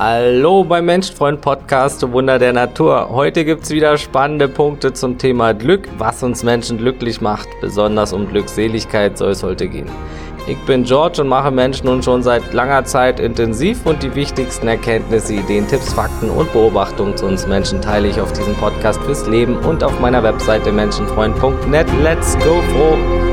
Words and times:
Hallo 0.00 0.62
beim 0.62 0.84
Menschenfreund 0.84 1.40
Podcast 1.40 2.08
Wunder 2.12 2.38
der 2.38 2.52
Natur. 2.52 3.08
Heute 3.10 3.44
gibt 3.44 3.64
es 3.64 3.70
wieder 3.70 3.98
spannende 3.98 4.46
Punkte 4.46 4.92
zum 4.92 5.18
Thema 5.18 5.54
Glück, 5.54 5.88
was 5.98 6.22
uns 6.22 6.44
Menschen 6.44 6.78
glücklich 6.78 7.20
macht. 7.20 7.48
Besonders 7.60 8.12
um 8.12 8.28
Glückseligkeit 8.28 9.18
soll 9.18 9.32
es 9.32 9.42
heute 9.42 9.66
gehen. 9.66 9.90
Ich 10.46 10.56
bin 10.66 10.84
George 10.84 11.20
und 11.20 11.26
mache 11.26 11.50
Menschen 11.50 11.86
nun 11.86 12.00
schon 12.00 12.22
seit 12.22 12.54
langer 12.54 12.84
Zeit 12.84 13.18
intensiv 13.18 13.84
und 13.86 14.00
die 14.04 14.14
wichtigsten 14.14 14.68
Erkenntnisse, 14.68 15.34
Ideen, 15.34 15.66
Tipps, 15.66 15.92
Fakten 15.92 16.30
und 16.30 16.52
Beobachtungen 16.52 17.16
zu 17.16 17.26
uns 17.26 17.48
Menschen 17.48 17.82
teile 17.82 18.06
ich 18.06 18.20
auf 18.20 18.32
diesem 18.32 18.54
Podcast 18.54 19.02
fürs 19.02 19.26
Leben 19.26 19.56
und 19.56 19.82
auf 19.82 19.98
meiner 19.98 20.22
Webseite 20.22 20.70
menschenfreund.net. 20.70 21.88
Let's 22.04 22.38
go 22.38 22.62
froh! 22.72 23.27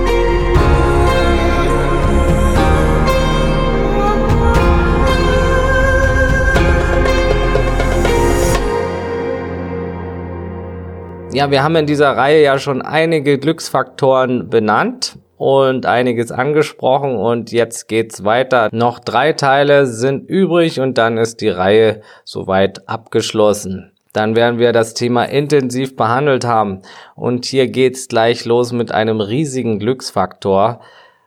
Ja, 11.36 11.52
wir 11.52 11.64
haben 11.64 11.76
in 11.76 11.86
dieser 11.86 12.16
Reihe 12.16 12.42
ja 12.42 12.58
schon 12.60 12.82
einige 12.82 13.38
Glücksfaktoren 13.38 14.50
benannt 14.50 15.20
und 15.36 15.86
einiges 15.86 16.32
angesprochen 16.32 17.18
und 17.18 17.52
jetzt 17.52 17.90
geht's 17.90 18.24
weiter. 18.24 18.70
Noch 18.72 19.00
drei 19.00 19.34
Teile 19.34 19.86
sind 19.86 20.30
übrig 20.30 20.80
und 20.80 20.98
dann 20.98 21.18
ist 21.18 21.42
die 21.42 21.50
Reihe 21.50 22.00
soweit 22.24 22.88
abgeschlossen. 22.88 23.92
Dann 24.14 24.38
werden 24.38 24.60
wir 24.60 24.72
das 24.72 24.94
Thema 24.94 25.26
intensiv 25.26 25.98
behandelt 25.98 26.46
haben 26.46 26.84
und 27.16 27.44
hier 27.44 27.68
geht's 27.68 28.08
gleich 28.08 28.46
los 28.46 28.72
mit 28.72 28.94
einem 28.94 29.20
riesigen 29.20 29.78
Glücksfaktor 29.78 30.80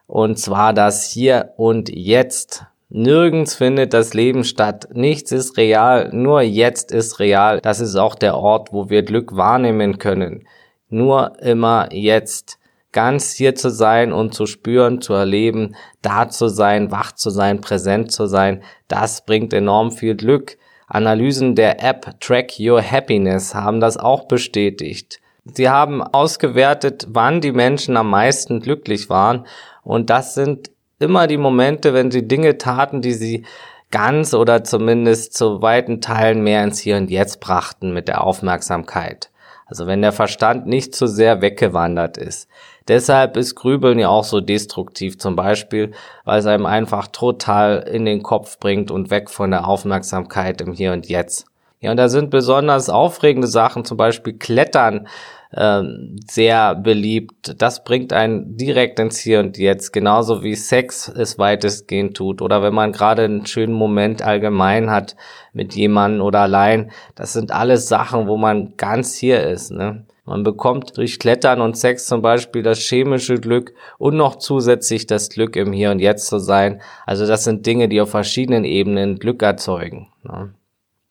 und 0.06 0.38
zwar 0.38 0.72
das 0.72 1.04
Hier 1.04 1.52
und 1.58 1.90
Jetzt. 1.90 2.64
Nirgends 2.90 3.54
findet 3.54 3.92
das 3.92 4.14
Leben 4.14 4.44
statt. 4.44 4.88
Nichts 4.94 5.30
ist 5.30 5.58
real, 5.58 6.10
nur 6.12 6.40
jetzt 6.40 6.90
ist 6.90 7.18
real. 7.18 7.60
Das 7.60 7.80
ist 7.80 7.96
auch 7.96 8.14
der 8.14 8.36
Ort, 8.36 8.72
wo 8.72 8.88
wir 8.88 9.02
Glück 9.02 9.36
wahrnehmen 9.36 9.98
können. 9.98 10.46
Nur 10.88 11.38
immer 11.42 11.92
jetzt. 11.92 12.58
Ganz 12.90 13.32
hier 13.32 13.54
zu 13.54 13.68
sein 13.68 14.14
und 14.14 14.32
zu 14.32 14.46
spüren, 14.46 15.02
zu 15.02 15.12
erleben, 15.12 15.76
da 16.00 16.30
zu 16.30 16.48
sein, 16.48 16.90
wach 16.90 17.12
zu 17.12 17.28
sein, 17.28 17.60
präsent 17.60 18.10
zu 18.10 18.26
sein, 18.26 18.62
das 18.88 19.26
bringt 19.26 19.52
enorm 19.52 19.92
viel 19.92 20.16
Glück. 20.16 20.56
Analysen 20.86 21.54
der 21.54 21.84
App 21.84 22.18
Track 22.18 22.58
Your 22.58 22.82
Happiness 22.82 23.54
haben 23.54 23.80
das 23.80 23.98
auch 23.98 24.24
bestätigt. 24.24 25.20
Sie 25.44 25.68
haben 25.68 26.02
ausgewertet, 26.02 27.06
wann 27.10 27.42
die 27.42 27.52
Menschen 27.52 27.98
am 27.98 28.08
meisten 28.08 28.60
glücklich 28.60 29.10
waren 29.10 29.46
und 29.82 30.08
das 30.08 30.34
sind 30.34 30.70
immer 30.98 31.26
die 31.26 31.36
Momente, 31.36 31.94
wenn 31.94 32.10
sie 32.10 32.26
Dinge 32.26 32.58
taten, 32.58 33.02
die 33.02 33.14
sie 33.14 33.44
ganz 33.90 34.34
oder 34.34 34.64
zumindest 34.64 35.34
zu 35.34 35.62
weiten 35.62 36.00
Teilen 36.00 36.42
mehr 36.42 36.62
ins 36.62 36.78
Hier 36.78 36.96
und 36.96 37.10
Jetzt 37.10 37.40
brachten 37.40 37.92
mit 37.92 38.08
der 38.08 38.22
Aufmerksamkeit. 38.22 39.30
Also 39.66 39.86
wenn 39.86 40.02
der 40.02 40.12
Verstand 40.12 40.66
nicht 40.66 40.94
zu 40.94 41.06
sehr 41.06 41.42
weggewandert 41.42 42.16
ist. 42.16 42.48
Deshalb 42.88 43.36
ist 43.36 43.54
Grübeln 43.54 43.98
ja 43.98 44.08
auch 44.08 44.24
so 44.24 44.40
destruktiv 44.40 45.18
zum 45.18 45.36
Beispiel, 45.36 45.92
weil 46.24 46.38
es 46.38 46.46
einem 46.46 46.64
einfach 46.64 47.08
total 47.08 47.80
in 47.80 48.06
den 48.06 48.22
Kopf 48.22 48.58
bringt 48.58 48.90
und 48.90 49.10
weg 49.10 49.28
von 49.28 49.50
der 49.50 49.68
Aufmerksamkeit 49.68 50.62
im 50.62 50.72
Hier 50.72 50.92
und 50.94 51.06
Jetzt. 51.06 51.46
Ja, 51.80 51.90
und 51.90 51.98
da 51.98 52.08
sind 52.08 52.30
besonders 52.30 52.88
aufregende 52.88 53.46
Sachen, 53.46 53.84
zum 53.84 53.98
Beispiel 53.98 54.32
Klettern, 54.32 55.06
ähm, 55.54 56.16
sehr 56.28 56.74
beliebt. 56.74 57.60
Das 57.60 57.84
bringt 57.84 58.12
einen 58.12 58.56
direkt 58.56 58.98
ins 58.98 59.18
Hier 59.18 59.40
und 59.40 59.56
Jetzt, 59.56 59.92
genauso 59.92 60.42
wie 60.42 60.54
Sex 60.54 61.08
es 61.08 61.38
weitestgehend 61.38 62.16
tut. 62.16 62.42
Oder 62.42 62.62
wenn 62.62 62.74
man 62.74 62.92
gerade 62.92 63.24
einen 63.24 63.46
schönen 63.46 63.72
Moment 63.72 64.22
allgemein 64.22 64.90
hat 64.90 65.16
mit 65.52 65.74
jemandem 65.74 66.22
oder 66.22 66.40
allein. 66.40 66.90
Das 67.14 67.32
sind 67.32 67.50
alles 67.50 67.88
Sachen, 67.88 68.28
wo 68.28 68.36
man 68.36 68.76
ganz 68.76 69.14
hier 69.16 69.42
ist. 69.42 69.70
Ne? 69.70 70.04
Man 70.28 70.42
bekommt 70.42 70.98
durch 70.98 71.18
Klettern 71.18 71.62
und 71.62 71.78
Sex 71.78 72.06
zum 72.06 72.20
Beispiel 72.20 72.62
das 72.62 72.80
chemische 72.80 73.36
Glück 73.36 73.72
und 73.96 74.14
noch 74.14 74.36
zusätzlich 74.36 75.06
das 75.06 75.30
Glück 75.30 75.56
im 75.56 75.72
Hier 75.72 75.90
und 75.90 76.00
Jetzt 76.00 76.26
zu 76.26 76.38
sein. 76.38 76.82
Also 77.06 77.26
das 77.26 77.44
sind 77.44 77.64
Dinge, 77.64 77.88
die 77.88 78.02
auf 78.02 78.10
verschiedenen 78.10 78.64
Ebenen 78.64 79.18
Glück 79.18 79.42
erzeugen. 79.42 80.08
Ne? 80.24 80.52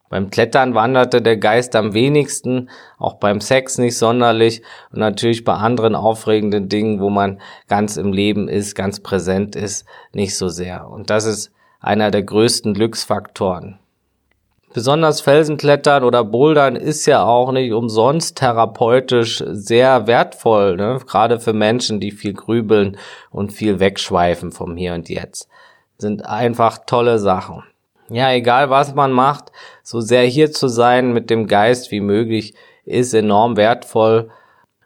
Beim 0.10 0.30
Klettern 0.30 0.74
wanderte 0.74 1.22
der 1.22 1.38
Geist 1.38 1.76
am 1.76 1.94
wenigsten, 1.94 2.70
auch 2.98 3.16
beim 3.16 3.42
Sex 3.42 3.78
nicht 3.78 3.98
sonderlich 3.98 4.62
und 4.92 5.00
natürlich 5.00 5.44
bei 5.44 5.54
anderen 5.54 5.96
aufregenden 5.96 6.70
Dingen, 6.70 7.02
wo 7.02 7.10
man 7.10 7.42
ganz 7.68 7.98
im 7.98 8.14
Leben 8.14 8.48
ist, 8.48 8.76
ganz 8.76 9.02
präsent 9.02 9.56
ist, 9.56 9.86
nicht 10.14 10.38
so 10.38 10.48
sehr. 10.48 10.90
Und 10.90 11.10
das 11.10 11.26
ist 11.26 11.52
einer 11.80 12.10
der 12.10 12.24
größten 12.24 12.74
Glücksfaktoren. 12.74 13.80
Besonders 14.74 15.22
Felsenklettern 15.22 16.04
oder 16.04 16.24
Bouldern 16.24 16.76
ist 16.76 17.06
ja 17.06 17.24
auch 17.24 17.52
nicht 17.52 17.74
umsonst 17.74 18.38
therapeutisch 18.38 19.44
sehr 19.48 20.08
wertvoll, 20.08 20.78
ne? 20.78 21.00
gerade 21.06 21.40
für 21.40 21.54
Menschen, 21.54 22.00
die 22.00 22.12
viel 22.12 22.34
grübeln 22.34 22.98
und 23.32 23.52
viel 23.52 23.80
wegschweifen 23.80 24.52
vom 24.52 24.78
Hier 24.78 24.94
und 24.94 25.10
Jetzt. 25.10 25.50
Sind 25.98 26.26
einfach 26.26 26.80
tolle 26.86 27.18
Sachen 27.18 27.64
ja, 28.10 28.32
egal 28.32 28.70
was 28.70 28.96
man 28.96 29.12
macht, 29.12 29.52
so 29.84 30.00
sehr 30.02 30.24
hier 30.24 30.52
zu 30.52 30.68
sein 30.68 31.14
mit 31.14 31.30
dem 31.30 31.48
Geist 31.48 31.92
wie 31.92 32.02
möglich, 32.02 32.54
ist 32.86 33.14
enorm 33.14 33.58
wertvoll. 33.58 34.30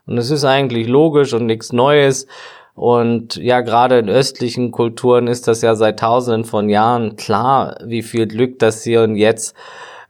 Und 0.07 0.17
es 0.17 0.31
ist 0.31 0.43
eigentlich 0.43 0.87
logisch 0.87 1.33
und 1.33 1.45
nichts 1.45 1.71
Neues. 1.71 2.27
Und 2.73 3.35
ja, 3.35 3.61
gerade 3.61 3.99
in 3.99 4.09
östlichen 4.09 4.71
Kulturen 4.71 5.27
ist 5.27 5.47
das 5.47 5.61
ja 5.61 5.75
seit 5.75 5.99
tausenden 5.99 6.45
von 6.45 6.69
Jahren 6.69 7.15
klar, 7.15 7.77
wie 7.83 8.01
viel 8.01 8.27
Glück 8.27 8.59
das 8.59 8.83
hier 8.83 9.03
und 9.03 9.15
jetzt 9.15 9.55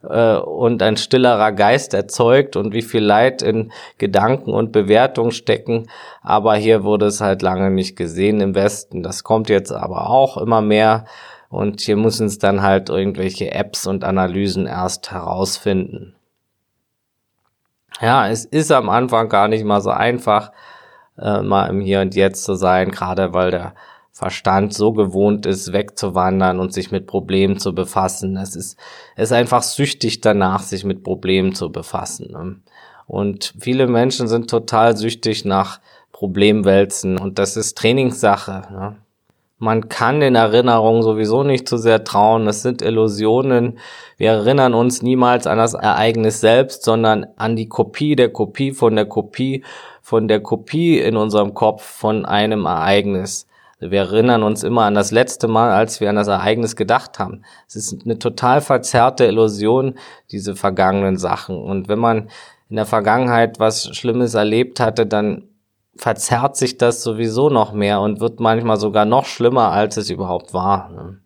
äh, 0.07 0.35
und 0.37 0.81
ein 0.81 0.97
stillerer 0.97 1.51
Geist 1.51 1.93
erzeugt 1.93 2.55
und 2.55 2.73
wie 2.73 2.81
viel 2.81 3.03
Leid 3.03 3.41
in 3.41 3.71
Gedanken 3.97 4.51
und 4.53 4.71
Bewertung 4.71 5.31
stecken. 5.31 5.87
Aber 6.21 6.55
hier 6.55 6.83
wurde 6.83 7.07
es 7.07 7.19
halt 7.19 7.41
lange 7.41 7.71
nicht 7.71 7.95
gesehen 7.95 8.41
im 8.41 8.55
Westen. 8.55 9.03
Das 9.03 9.23
kommt 9.23 9.49
jetzt 9.49 9.71
aber 9.71 10.09
auch 10.09 10.37
immer 10.37 10.61
mehr. 10.61 11.05
Und 11.51 11.81
hier 11.81 11.97
müssen 11.97 12.27
es 12.27 12.39
dann 12.39 12.61
halt 12.61 12.89
irgendwelche 12.89 13.51
Apps 13.51 13.85
und 13.85 14.05
Analysen 14.05 14.65
erst 14.65 15.11
herausfinden. 15.11 16.15
Ja, 18.01 18.29
es 18.29 18.45
ist 18.45 18.71
am 18.71 18.89
Anfang 18.89 19.27
gar 19.27 19.49
nicht 19.49 19.65
mal 19.65 19.81
so 19.81 19.91
einfach, 19.91 20.53
äh, 21.19 21.41
mal 21.41 21.67
im 21.67 21.81
Hier 21.81 21.99
und 21.99 22.15
Jetzt 22.15 22.45
zu 22.45 22.55
sein, 22.55 22.89
gerade 22.89 23.33
weil 23.33 23.51
der 23.51 23.75
Verstand 24.13 24.73
so 24.73 24.93
gewohnt 24.93 25.45
ist, 25.45 25.73
wegzuwandern 25.73 26.59
und 26.59 26.73
sich 26.73 26.89
mit 26.89 27.05
Problemen 27.05 27.59
zu 27.59 27.75
befassen. 27.75 28.37
Es 28.37 28.55
ist, 28.55 28.79
es 29.15 29.25
ist 29.31 29.33
einfach 29.33 29.61
süchtig 29.61 30.21
danach, 30.21 30.61
sich 30.61 30.85
mit 30.85 31.03
Problemen 31.03 31.53
zu 31.53 31.69
befassen. 31.69 32.31
Ne? 32.31 32.55
Und 33.07 33.53
viele 33.59 33.87
Menschen 33.87 34.29
sind 34.29 34.49
total 34.49 34.95
süchtig 34.95 35.43
nach 35.43 35.81
Problemwälzen 36.13 37.17
und 37.19 37.39
das 37.39 37.57
ist 37.57 37.77
Trainingssache. 37.77 38.67
Ne? 38.71 38.97
Man 39.63 39.89
kann 39.89 40.21
den 40.21 40.33
Erinnerungen 40.33 41.03
sowieso 41.03 41.43
nicht 41.43 41.69
zu 41.69 41.77
sehr 41.77 42.03
trauen. 42.03 42.47
Es 42.47 42.63
sind 42.63 42.81
Illusionen. 42.81 43.77
Wir 44.17 44.31
erinnern 44.31 44.73
uns 44.73 45.03
niemals 45.03 45.45
an 45.45 45.59
das 45.59 45.75
Ereignis 45.75 46.41
selbst, 46.41 46.83
sondern 46.83 47.27
an 47.35 47.55
die 47.55 47.69
Kopie 47.69 48.15
der 48.15 48.29
Kopie 48.29 48.71
von 48.71 48.95
der 48.95 49.05
Kopie 49.05 49.63
von 50.01 50.27
der 50.27 50.39
Kopie 50.39 50.97
in 50.97 51.15
unserem 51.15 51.53
Kopf 51.53 51.83
von 51.83 52.25
einem 52.25 52.65
Ereignis. 52.65 53.45
Wir 53.79 53.99
erinnern 53.99 54.41
uns 54.41 54.63
immer 54.63 54.85
an 54.85 54.95
das 54.95 55.11
letzte 55.11 55.47
Mal, 55.47 55.69
als 55.69 56.01
wir 56.01 56.09
an 56.09 56.15
das 56.15 56.27
Ereignis 56.27 56.75
gedacht 56.75 57.19
haben. 57.19 57.43
Es 57.67 57.75
ist 57.75 58.03
eine 58.03 58.17
total 58.17 58.61
verzerrte 58.61 59.25
Illusion, 59.25 59.93
diese 60.31 60.55
vergangenen 60.55 61.17
Sachen. 61.17 61.61
Und 61.61 61.87
wenn 61.87 61.99
man 61.99 62.31
in 62.71 62.77
der 62.77 62.87
Vergangenheit 62.87 63.59
was 63.59 63.95
Schlimmes 63.95 64.33
erlebt 64.33 64.79
hatte, 64.79 65.05
dann 65.05 65.43
verzerrt 66.01 66.55
sich 66.57 66.79
das 66.79 67.03
sowieso 67.03 67.51
noch 67.51 67.73
mehr 67.73 68.01
und 68.01 68.19
wird 68.19 68.39
manchmal 68.39 68.79
sogar 68.79 69.05
noch 69.05 69.25
schlimmer, 69.25 69.71
als 69.71 69.97
es 69.97 70.09
überhaupt 70.09 70.51
war. 70.51 70.89
Ne? 70.89 71.19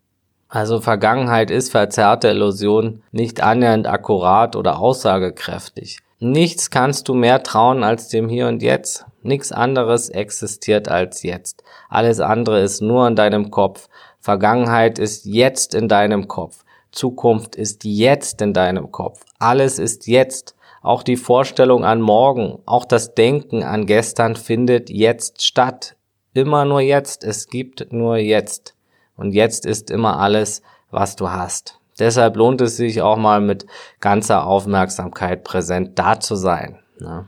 Also 0.50 0.82
Vergangenheit 0.82 1.50
ist 1.50 1.72
verzerrte 1.72 2.28
Illusion 2.28 3.02
nicht 3.12 3.42
annähernd 3.42 3.88
akkurat 3.88 4.58
oder 4.58 4.80
aussagekräftig. 4.80 6.00
Nichts 6.20 6.72
kannst 6.72 7.08
du 7.08 7.14
mehr 7.14 7.42
trauen 7.42 7.84
als 7.84 8.10
dem 8.10 8.28
Hier 8.28 8.48
und 8.48 8.62
Jetzt. 8.62 9.06
Nichts 9.22 9.54
anderes 9.54 10.10
existiert 10.10 10.90
als 10.90 11.24
jetzt. 11.24 11.64
Alles 11.90 12.20
andere 12.20 12.60
ist 12.60 12.82
nur 12.82 13.08
in 13.08 13.16
deinem 13.16 13.52
Kopf. 13.52 13.88
Vergangenheit 14.20 15.00
ist 15.00 15.26
jetzt 15.26 15.74
in 15.74 15.88
deinem 15.88 16.28
Kopf. 16.28 16.66
Zukunft 16.92 17.56
ist 17.56 17.84
jetzt 17.86 18.42
in 18.42 18.54
deinem 18.54 18.92
Kopf. 18.92 19.22
Alles 19.40 19.80
ist 19.80 20.08
jetzt. 20.08 20.55
Auch 20.86 21.02
die 21.02 21.18
Vorstellung 21.18 21.84
an 21.84 22.00
morgen, 22.00 22.60
auch 22.68 22.86
das 22.86 23.16
Denken 23.16 23.64
an 23.64 23.88
gestern 23.88 24.36
findet 24.36 24.92
jetzt 24.92 25.42
statt. 25.42 25.96
Immer 26.36 26.64
nur 26.66 26.80
jetzt. 26.80 27.24
Es 27.24 27.48
gibt 27.48 27.92
nur 27.92 28.18
jetzt. 28.18 28.76
Und 29.18 29.32
jetzt 29.32 29.66
ist 29.66 29.90
immer 29.90 30.20
alles, 30.20 30.62
was 30.92 31.16
du 31.16 31.32
hast. 31.32 31.80
Deshalb 31.98 32.36
lohnt 32.36 32.62
es 32.62 32.78
sich 32.78 33.02
auch 33.02 33.18
mal 33.18 33.42
mit 33.42 33.66
ganzer 34.00 34.46
Aufmerksamkeit 34.46 35.44
präsent 35.44 35.98
da 35.98 36.20
zu 36.20 36.36
sein. 36.36 36.78
Ne? 37.00 37.26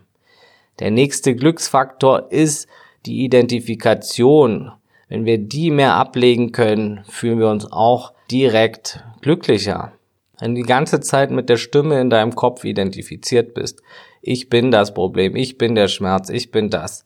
Der 0.78 0.92
nächste 0.92 1.34
Glücksfaktor 1.34 2.32
ist 2.32 2.68
die 3.08 3.24
Identifikation. 3.24 4.72
Wenn 5.10 5.26
wir 5.26 5.40
die 5.40 5.72
mehr 5.72 5.96
ablegen 5.96 6.52
können, 6.52 7.04
fühlen 7.10 7.40
wir 7.40 7.50
uns 7.50 7.72
auch 7.72 8.14
direkt 8.30 9.04
glücklicher. 9.22 9.94
Wenn 10.40 10.56
du 10.56 10.62
die 10.62 10.68
ganze 10.68 11.00
Zeit 11.00 11.32
mit 11.32 11.50
der 11.50 11.58
Stimme 11.58 12.00
in 12.00 12.10
deinem 12.10 12.36
Kopf 12.36 12.64
identifiziert 12.64 13.54
bist, 13.54 13.82
ich 14.22 14.50
bin 14.50 14.72
das 14.72 14.94
Problem, 14.94 15.36
ich 15.36 15.58
bin 15.58 15.76
der 15.76 15.88
Schmerz, 15.88 16.30
ich 16.30 16.52
bin 16.52 16.70
das, 16.70 17.06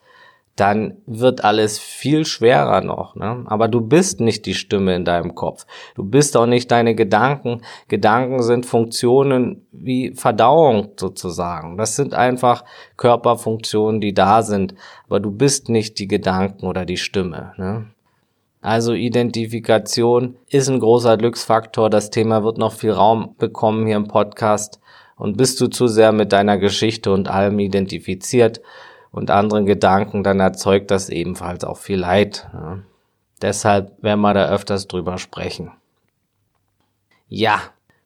dann 0.56 0.98
wird 1.06 1.44
alles 1.44 1.80
viel 1.80 2.26
schwerer 2.26 2.82
noch. 2.82 3.16
Ne? 3.16 3.44
Aber 3.48 3.68
du 3.68 3.80
bist 3.82 4.20
nicht 4.20 4.46
die 4.46 4.54
Stimme 4.54 4.96
in 4.96 5.06
deinem 5.06 5.34
Kopf. 5.34 5.66
Du 5.96 6.04
bist 6.04 6.36
auch 6.36 6.46
nicht 6.46 6.70
deine 6.72 6.94
Gedanken. 6.94 7.62
Gedanken 7.88 8.44
sind 8.44 8.66
Funktionen 8.66 9.66
wie 9.72 10.14
Verdauung 10.14 10.90
sozusagen. 11.00 11.78
Das 11.78 11.96
sind 11.96 12.14
einfach 12.14 12.66
Körperfunktionen, 12.98 14.02
die 14.02 14.14
da 14.14 14.44
sind. 14.44 14.76
Aber 15.08 15.20
du 15.20 15.32
bist 15.32 15.70
nicht 15.70 15.98
die 16.00 16.08
Gedanken 16.08 16.68
oder 16.68 16.86
die 16.86 16.98
Stimme. 16.98 17.54
Ne? 17.58 17.86
Also 18.62 18.94
Identifikation 18.94 20.38
ist 20.50 20.70
ein 20.70 20.80
großer 20.80 21.18
Glücksfaktor. 21.18 21.90
Das 21.90 22.12
Thema 22.12 22.44
wird 22.44 22.58
noch 22.58 22.74
viel 22.74 22.92
Raum 22.92 23.36
bekommen 23.38 23.86
hier 23.86 23.98
im 23.98 24.08
Podcast. 24.08 24.80
Und 25.18 25.38
bist 25.38 25.60
du 25.62 25.68
zu 25.68 25.88
sehr 25.88 26.12
mit 26.12 26.32
deiner 26.32 26.58
Geschichte 26.58 27.12
und 27.12 27.28
allem 27.28 27.60
identifiziert, 27.60 28.62
und 29.12 29.30
anderen 29.30 29.66
Gedanken, 29.66 30.24
dann 30.24 30.40
erzeugt 30.40 30.90
das 30.90 31.10
ebenfalls 31.10 31.64
auch 31.64 31.78
viel 31.78 32.00
Leid. 32.00 32.50
Ja. 32.54 32.80
Deshalb 33.42 34.02
werden 34.02 34.22
wir 34.22 34.34
da 34.34 34.50
öfters 34.50 34.88
drüber 34.88 35.18
sprechen. 35.18 35.72
Ja, 37.28 37.62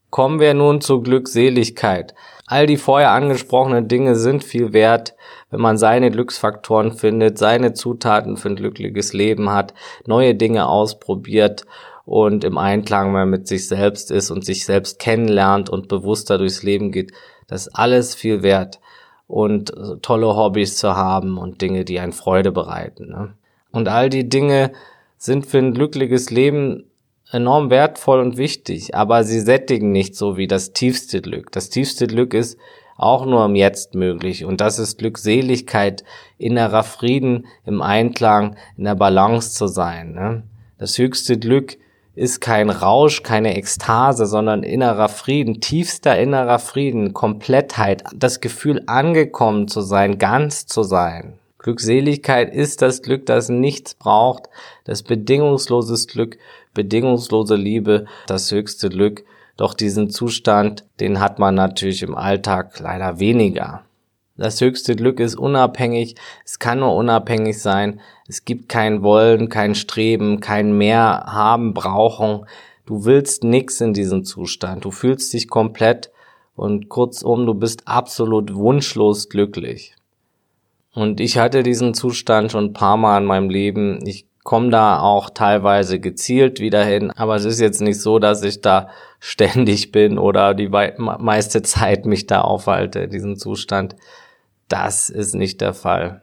kommen 0.09 0.39
wir 0.39 0.53
nun 0.53 0.81
zur 0.81 1.03
Glückseligkeit. 1.03 2.15
All 2.47 2.67
die 2.67 2.77
vorher 2.77 3.11
angesprochenen 3.11 3.87
Dinge 3.87 4.15
sind 4.15 4.43
viel 4.43 4.71
wert, 4.71 5.15
wenn 5.49 5.61
man 5.61 5.77
seine 5.77 6.11
Glücksfaktoren 6.11 6.93
findet, 6.93 7.37
seine 7.37 7.73
Zutaten 7.73 8.37
für 8.37 8.49
ein 8.49 8.55
glückliches 8.55 9.13
Leben 9.13 9.51
hat, 9.51 9.73
neue 10.05 10.35
Dinge 10.35 10.67
ausprobiert 10.67 11.65
und 12.05 12.43
im 12.43 12.57
Einklang 12.57 13.29
mit 13.29 13.47
sich 13.47 13.67
selbst 13.67 14.11
ist 14.11 14.29
und 14.29 14.45
sich 14.45 14.65
selbst 14.65 14.99
kennenlernt 14.99 15.69
und 15.69 15.87
bewusster 15.87 16.37
durchs 16.37 16.61
Leben 16.61 16.91
geht. 16.91 17.13
Das 17.47 17.67
ist 17.67 17.75
alles 17.75 18.15
viel 18.15 18.43
wert 18.43 18.79
und 19.27 19.75
äh, 19.75 19.97
tolle 20.01 20.35
Hobbys 20.35 20.77
zu 20.77 20.95
haben 20.95 21.37
und 21.37 21.61
Dinge, 21.61 21.83
die 21.83 21.99
einen 21.99 22.13
Freude 22.13 22.51
bereiten. 22.51 23.09
Ne? 23.09 23.33
Und 23.71 23.87
all 23.87 24.09
die 24.09 24.29
Dinge 24.29 24.71
sind 25.17 25.45
für 25.45 25.57
ein 25.57 25.73
glückliches 25.73 26.29
Leben 26.29 26.85
enorm 27.31 27.69
wertvoll 27.69 28.19
und 28.19 28.37
wichtig, 28.37 28.95
aber 28.95 29.23
sie 29.23 29.39
sättigen 29.39 29.91
nicht 29.91 30.15
so 30.15 30.37
wie 30.37 30.47
das 30.47 30.73
tiefste 30.73 31.21
Glück. 31.21 31.51
Das 31.51 31.69
tiefste 31.69 32.07
Glück 32.07 32.33
ist 32.33 32.57
auch 32.97 33.25
nur 33.25 33.45
im 33.45 33.55
Jetzt 33.55 33.95
möglich 33.95 34.45
und 34.45 34.61
das 34.61 34.79
ist 34.79 34.99
Glückseligkeit, 34.99 36.03
innerer 36.37 36.83
Frieden, 36.83 37.45
im 37.65 37.81
Einklang, 37.81 38.55
in 38.77 38.85
der 38.85 38.95
Balance 38.95 39.53
zu 39.53 39.67
sein. 39.67 40.13
Ne? 40.13 40.43
Das 40.77 40.97
höchste 40.97 41.37
Glück 41.37 41.77
ist 42.15 42.39
kein 42.39 42.69
Rausch, 42.69 43.23
keine 43.23 43.57
Ekstase, 43.57 44.25
sondern 44.25 44.63
innerer 44.63 45.09
Frieden, 45.09 45.59
tiefster 45.59 46.17
innerer 46.17 46.59
Frieden, 46.59 47.13
Komplettheit, 47.13 48.03
das 48.15 48.39
Gefühl 48.39 48.83
angekommen 48.87 49.67
zu 49.67 49.81
sein, 49.81 50.17
ganz 50.17 50.65
zu 50.65 50.83
sein. 50.83 51.37
Glückseligkeit 51.57 52.53
ist 52.53 52.81
das 52.81 53.01
Glück, 53.01 53.25
das 53.25 53.49
nichts 53.49 53.95
braucht, 53.95 54.49
das 54.85 55.03
bedingungsloses 55.03 56.07
Glück, 56.07 56.37
bedingungslose 56.75 57.55
Liebe, 57.55 58.05
das 58.27 58.51
höchste 58.51 58.89
Glück. 58.89 59.25
Doch 59.57 59.73
diesen 59.73 60.11
Zustand, 60.11 60.85
den 60.99 61.19
hat 61.19 61.39
man 61.39 61.55
natürlich 61.55 62.03
im 62.03 62.13
Alltag 62.13 62.79
leider 62.79 63.19
weniger. 63.19 63.81
Das 64.37 64.59
höchste 64.59 64.97
Glück 64.97 65.21
ist 65.21 65.35
unabhängig, 65.35 66.15
es 66.43 66.59
kann 66.59 66.79
nur 66.79 66.93
unabhängig 66.93 67.61
sein, 67.61 68.01
es 68.27 68.43
gibt 68.43 68.67
kein 68.67 69.01
Wollen, 69.01 69.47
kein 69.47 69.75
Streben, 69.75 70.41
kein 70.41 70.77
mehr 70.77 71.23
haben, 71.25 71.73
brauchen. 71.73 72.45
Du 72.85 73.05
willst 73.05 73.45
nix 73.45 73.79
in 73.79 73.93
diesem 73.93 74.25
Zustand, 74.25 74.83
du 74.83 74.91
fühlst 74.91 75.33
dich 75.33 75.47
komplett 75.47 76.11
und 76.55 76.89
kurzum, 76.89 77.45
du 77.45 77.53
bist 77.53 77.87
absolut 77.87 78.53
wunschlos 78.53 79.29
glücklich. 79.29 79.95
Und 80.93 81.19
ich 81.21 81.37
hatte 81.37 81.63
diesen 81.63 81.93
Zustand 81.93 82.51
schon 82.51 82.65
ein 82.65 82.73
paar 82.73 82.97
Mal 82.97 83.19
in 83.19 83.25
meinem 83.25 83.49
Leben. 83.49 84.05
Ich 84.05 84.25
komme 84.45 84.69
da 84.69 84.99
auch 84.99 85.31
teilweise 85.31 85.99
gezielt 85.99 86.59
wieder 86.59 86.85
hin, 86.85 87.09
aber 87.09 87.35
es 87.35 87.45
ist 87.45 87.59
jetzt 87.59 87.81
nicht 87.81 87.99
so, 87.99 88.19
dass 88.19 88.43
ich 88.43 88.61
da 88.61 88.89
ständig 89.19 89.91
bin 89.91 90.19
oder 90.19 90.53
die 90.53 90.69
meiste 90.69 91.63
Zeit 91.63 92.05
mich 92.05 92.27
da 92.27 92.41
aufhalte, 92.41 93.07
diesen 93.07 93.37
Zustand. 93.37 93.95
Das 94.69 95.09
ist 95.09 95.33
nicht 95.33 95.61
der 95.61 95.73
Fall. 95.73 96.21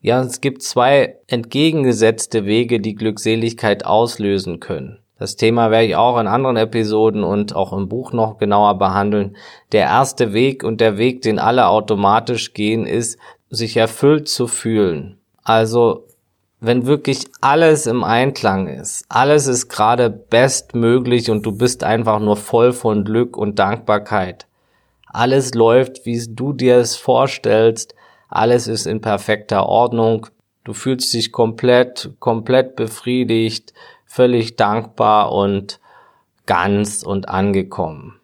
Ja, 0.00 0.22
es 0.22 0.40
gibt 0.40 0.62
zwei 0.62 1.16
entgegengesetzte 1.26 2.44
Wege, 2.44 2.78
die 2.78 2.94
Glückseligkeit 2.94 3.84
auslösen 3.84 4.60
können. 4.60 5.00
Das 5.18 5.34
Thema 5.34 5.72
werde 5.72 5.86
ich 5.86 5.96
auch 5.96 6.20
in 6.20 6.28
anderen 6.28 6.56
Episoden 6.56 7.24
und 7.24 7.56
auch 7.56 7.72
im 7.72 7.88
Buch 7.88 8.12
noch 8.12 8.38
genauer 8.38 8.78
behandeln. 8.78 9.36
Der 9.72 9.86
erste 9.86 10.32
Weg 10.32 10.62
und 10.62 10.80
der 10.80 10.96
Weg, 10.96 11.22
den 11.22 11.40
alle 11.40 11.66
automatisch 11.66 12.54
gehen, 12.54 12.86
ist, 12.86 13.18
sich 13.50 13.76
erfüllt 13.76 14.28
zu 14.28 14.46
fühlen. 14.46 15.18
Also, 15.42 16.04
wenn 16.60 16.86
wirklich 16.86 17.26
alles 17.40 17.86
im 17.86 18.02
Einklang 18.04 18.66
ist, 18.66 19.04
alles 19.08 19.46
ist 19.46 19.68
gerade 19.68 20.10
bestmöglich 20.10 21.30
und 21.30 21.46
du 21.46 21.52
bist 21.52 21.84
einfach 21.84 22.18
nur 22.18 22.36
voll 22.36 22.72
von 22.72 23.04
Glück 23.04 23.36
und 23.36 23.58
Dankbarkeit, 23.58 24.48
alles 25.12 25.54
läuft, 25.54 26.04
wie 26.04 26.22
du 26.28 26.52
dir 26.52 26.76
es 26.76 26.96
vorstellst. 26.96 27.94
Alles 28.28 28.66
ist 28.66 28.86
in 28.86 29.00
perfekter 29.00 29.66
Ordnung. 29.66 30.26
Du 30.64 30.74
fühlst 30.74 31.12
dich 31.14 31.32
komplett, 31.32 32.10
komplett 32.18 32.76
befriedigt, 32.76 33.72
völlig 34.04 34.56
dankbar 34.56 35.32
und 35.32 35.80
ganz 36.46 37.02
und 37.02 37.28
angekommen. 37.28 38.20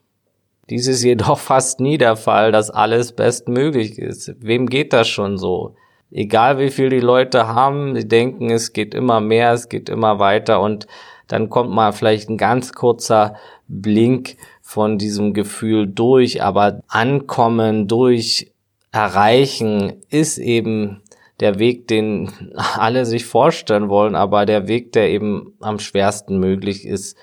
Dies 0.70 0.86
ist 0.86 1.02
jedoch 1.02 1.38
fast 1.40 1.80
nie 1.80 1.98
der 1.98 2.16
Fall, 2.16 2.52
dass 2.52 2.70
alles 2.70 3.12
bestmöglich 3.12 3.98
ist. 3.98 4.34
Wem 4.40 4.66
geht 4.68 4.92
das 4.92 5.08
schon 5.08 5.38
so? 5.38 5.74
Egal 6.16 6.60
wie 6.60 6.70
viel 6.70 6.90
die 6.90 7.00
Leute 7.00 7.48
haben, 7.48 7.96
sie 7.96 8.06
denken, 8.06 8.48
es 8.50 8.72
geht 8.72 8.94
immer 8.94 9.20
mehr, 9.20 9.52
es 9.52 9.68
geht 9.68 9.88
immer 9.88 10.20
weiter. 10.20 10.60
Und 10.60 10.86
dann 11.26 11.50
kommt 11.50 11.70
mal 11.70 11.92
vielleicht 11.92 12.30
ein 12.30 12.38
ganz 12.38 12.72
kurzer 12.72 13.34
Blink 13.66 14.36
von 14.62 14.96
diesem 14.96 15.34
Gefühl 15.34 15.88
durch, 15.88 16.40
aber 16.40 16.82
ankommen 16.86 17.88
durch 17.88 18.52
erreichen 18.92 20.04
ist 20.08 20.38
eben 20.38 21.02
der 21.40 21.58
Weg, 21.58 21.88
den 21.88 22.30
alle 22.54 23.06
sich 23.06 23.26
vorstellen 23.26 23.88
wollen, 23.88 24.14
aber 24.14 24.46
der 24.46 24.68
Weg, 24.68 24.92
der 24.92 25.10
eben 25.10 25.54
am 25.60 25.80
schwersten 25.80 26.38
möglich 26.38 26.86
ist, 26.86 27.18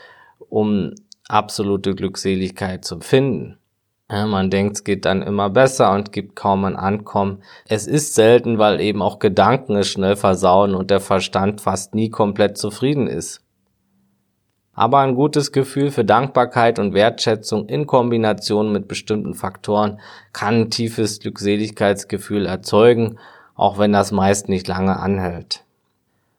um 0.50 0.96
absolute 1.30 1.96
Glückseligkeit 1.96 2.84
zu 2.84 3.00
finden. 3.00 3.58
Man 4.12 4.50
denkt, 4.50 4.76
es 4.76 4.84
geht 4.84 5.06
dann 5.06 5.22
immer 5.22 5.50
besser 5.50 5.94
und 5.94 6.12
gibt 6.12 6.36
kaum 6.36 6.66
ein 6.66 6.76
Ankommen. 6.76 7.42
Es 7.70 7.88
ist 7.88 8.14
selten, 8.14 8.58
weil 8.58 8.82
eben 8.82 9.02
auch 9.02 9.20
Gedanken 9.20 9.78
es 9.78 9.88
schnell 9.88 10.18
versauen 10.18 10.76
und 10.76 10.92
der 10.92 11.00
Verstand 11.00 11.62
fast 11.62 11.96
nie 11.96 12.10
komplett 12.10 12.58
zufrieden 12.58 13.08
ist. 13.08 13.42
Aber 14.74 15.00
ein 15.00 15.16
gutes 15.16 15.54
Gefühl 15.54 15.92
für 15.92 16.04
Dankbarkeit 16.04 16.78
und 16.78 16.94
Wertschätzung 16.94 17.68
in 17.68 17.88
Kombination 17.88 18.74
mit 18.74 18.90
bestimmten 18.90 19.34
Faktoren 19.34 20.00
kann 20.34 20.62
ein 20.62 20.70
tiefes 20.70 21.20
Glückseligkeitsgefühl 21.22 22.46
erzeugen, 22.46 23.18
auch 23.56 23.78
wenn 23.78 23.94
das 23.94 24.12
meist 24.12 24.50
nicht 24.50 24.68
lange 24.68 25.00
anhält. 25.00 25.64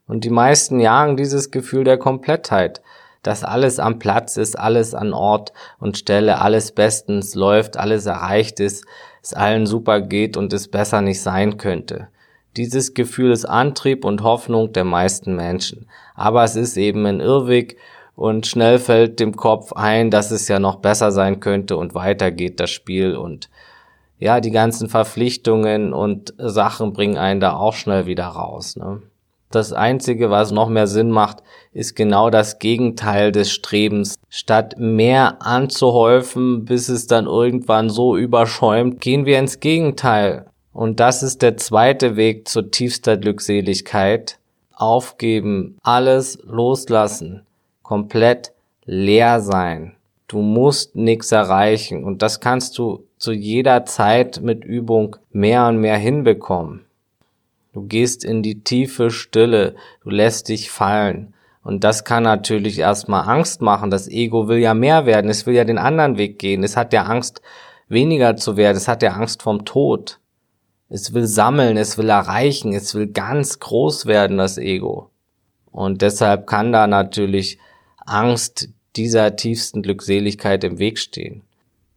Und 0.06 0.24
die 0.24 0.30
meisten 0.30 0.78
jagen 0.78 1.16
dieses 1.16 1.50
Gefühl 1.50 1.84
der 1.84 1.96
Komplettheit, 1.96 2.82
dass 3.22 3.44
alles 3.44 3.78
am 3.78 3.98
Platz 3.98 4.36
ist, 4.36 4.58
alles 4.58 4.94
an 4.94 5.12
Ort 5.12 5.52
und 5.78 5.98
Stelle, 5.98 6.40
alles 6.40 6.72
bestens 6.72 7.34
läuft, 7.34 7.76
alles 7.76 8.06
erreicht 8.06 8.60
ist, 8.60 8.84
es 9.22 9.32
allen 9.32 9.66
super 9.66 10.00
geht 10.00 10.36
und 10.36 10.52
es 10.52 10.68
besser 10.68 11.00
nicht 11.00 11.20
sein 11.20 11.56
könnte. 11.56 12.08
Dieses 12.56 12.94
Gefühl 12.94 13.30
ist 13.30 13.44
Antrieb 13.44 14.04
und 14.04 14.22
Hoffnung 14.22 14.72
der 14.72 14.84
meisten 14.84 15.36
Menschen. 15.36 15.86
Aber 16.14 16.44
es 16.44 16.56
ist 16.56 16.76
eben 16.76 17.06
ein 17.06 17.20
Irrweg 17.20 17.78
und 18.14 18.46
schnell 18.46 18.78
fällt 18.78 19.20
dem 19.20 19.36
Kopf 19.36 19.72
ein, 19.72 20.10
dass 20.10 20.30
es 20.30 20.48
ja 20.48 20.58
noch 20.58 20.76
besser 20.76 21.12
sein 21.12 21.40
könnte 21.40 21.76
und 21.76 21.94
weiter 21.94 22.30
geht 22.30 22.60
das 22.60 22.70
Spiel 22.70 23.16
und 23.16 23.48
ja, 24.18 24.40
die 24.40 24.50
ganzen 24.52 24.88
Verpflichtungen 24.88 25.92
und 25.92 26.34
Sachen 26.38 26.92
bringen 26.92 27.18
einen 27.18 27.40
da 27.40 27.54
auch 27.56 27.74
schnell 27.74 28.06
wieder 28.06 28.26
raus. 28.26 28.76
Ne? 28.76 29.02
Das 29.54 29.72
Einzige, 29.72 30.30
was 30.30 30.50
noch 30.50 30.68
mehr 30.68 30.86
Sinn 30.86 31.10
macht, 31.10 31.42
ist 31.72 31.94
genau 31.94 32.30
das 32.30 32.58
Gegenteil 32.58 33.32
des 33.32 33.50
Strebens. 33.50 34.16
Statt 34.28 34.74
mehr 34.78 35.42
anzuhäufen, 35.42 36.64
bis 36.64 36.88
es 36.88 37.06
dann 37.06 37.26
irgendwann 37.26 37.90
so 37.90 38.16
überschäumt, 38.16 39.00
gehen 39.00 39.26
wir 39.26 39.38
ins 39.38 39.60
Gegenteil. 39.60 40.46
Und 40.72 41.00
das 41.00 41.22
ist 41.22 41.42
der 41.42 41.56
zweite 41.56 42.16
Weg 42.16 42.48
zur 42.48 42.70
tiefster 42.70 43.16
Glückseligkeit. 43.16 44.38
Aufgeben, 44.74 45.76
alles 45.82 46.38
loslassen 46.44 47.46
komplett 47.92 48.52
leer 48.86 49.40
sein. 49.40 49.92
Du 50.26 50.40
musst 50.40 50.96
nichts 50.96 51.30
erreichen 51.30 52.04
und 52.04 52.22
das 52.22 52.40
kannst 52.40 52.78
du 52.78 53.04
zu 53.18 53.32
jeder 53.32 53.84
Zeit 53.84 54.40
mit 54.40 54.64
Übung 54.64 55.16
mehr 55.30 55.66
und 55.66 55.76
mehr 55.76 55.98
hinbekommen. 55.98 56.86
Du 57.72 57.82
gehst 57.82 58.24
in 58.24 58.42
die 58.42 58.62
tiefe 58.62 59.10
Stille, 59.10 59.74
du 60.02 60.10
lässt 60.10 60.48
dich 60.48 60.70
fallen 60.70 61.34
Und 61.62 61.84
das 61.84 62.04
kann 62.04 62.22
natürlich 62.22 62.78
erstmal 62.78 63.28
Angst 63.28 63.62
machen. 63.62 63.90
Das 63.90 64.08
Ego 64.08 64.48
will 64.48 64.58
ja 64.58 64.74
mehr 64.74 65.06
werden. 65.06 65.30
Es 65.30 65.46
will 65.46 65.54
ja 65.54 65.64
den 65.64 65.78
anderen 65.78 66.18
Weg 66.18 66.38
gehen. 66.38 66.64
Es 66.64 66.76
hat 66.76 66.92
ja 66.92 67.04
Angst, 67.04 67.40
weniger 67.88 68.36
zu 68.36 68.56
werden. 68.56 68.76
Es 68.76 68.88
hat 68.88 69.02
ja 69.02 69.12
Angst 69.12 69.42
vom 69.42 69.64
Tod. 69.64 70.18
Es 70.88 71.14
will 71.14 71.26
sammeln, 71.26 71.78
es 71.78 71.96
will 71.96 72.10
erreichen, 72.10 72.74
es 72.74 72.94
will 72.94 73.06
ganz 73.06 73.60
groß 73.60 74.04
werden, 74.04 74.36
das 74.36 74.58
Ego. 74.58 75.08
Und 75.70 76.02
deshalb 76.02 76.46
kann 76.46 76.70
da 76.70 76.86
natürlich 76.86 77.58
Angst 77.96 78.68
dieser 78.94 79.36
tiefsten 79.36 79.80
Glückseligkeit 79.80 80.64
im 80.64 80.78
Weg 80.78 80.98
stehen. 80.98 81.42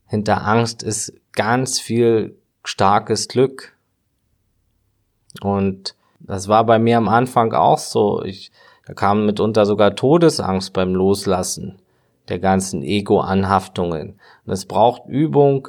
Hinter 0.08 0.46
Angst 0.46 0.82
ist 0.82 1.14
ganz 1.34 1.80
viel 1.80 2.38
starkes 2.64 3.28
Glück. 3.28 3.75
Und 5.42 5.96
das 6.20 6.48
war 6.48 6.66
bei 6.66 6.80
mir 6.80 6.98
am 6.98 7.08
Anfang 7.08 7.54
auch 7.54 7.78
so. 7.78 8.24
Ich, 8.24 8.52
da 8.86 8.94
kam 8.94 9.26
mitunter 9.26 9.66
sogar 9.66 9.96
Todesangst 9.96 10.74
beim 10.74 10.94
Loslassen 10.96 11.80
der 12.30 12.40
ganzen 12.40 12.82
Ego-Anhaftungen. 12.82 14.20
Es 14.46 14.66
braucht 14.66 15.08
Übung, 15.08 15.68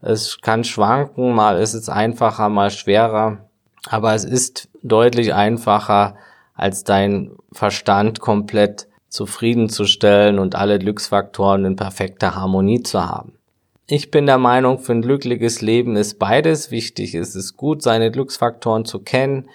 es 0.00 0.40
kann 0.40 0.64
schwanken, 0.64 1.34
mal 1.34 1.58
ist 1.58 1.74
es 1.74 1.88
einfacher, 1.88 2.48
mal 2.48 2.70
schwerer, 2.70 3.48
aber 3.88 4.14
es 4.14 4.24
ist 4.24 4.68
deutlich 4.82 5.32
einfacher, 5.32 6.16
als 6.54 6.84
dein 6.84 7.32
Verstand 7.52 8.20
komplett 8.20 8.88
zufriedenzustellen 9.08 10.38
und 10.38 10.56
alle 10.56 10.78
Glücksfaktoren 10.78 11.64
in 11.64 11.76
perfekter 11.76 12.34
Harmonie 12.34 12.82
zu 12.82 13.06
haben. 13.06 13.38
Ich 13.86 14.10
bin 14.10 14.24
der 14.24 14.38
Meinung, 14.38 14.78
für 14.78 14.92
ein 14.92 15.02
glückliches 15.02 15.60
Leben 15.60 15.96
ist 15.96 16.18
beides 16.18 16.70
wichtig. 16.70 17.14
Es 17.14 17.36
ist 17.36 17.58
gut, 17.58 17.82
seine 17.82 18.10
Glücksfaktoren 18.10 18.86
zu 18.86 19.00
kennen, 19.00 19.50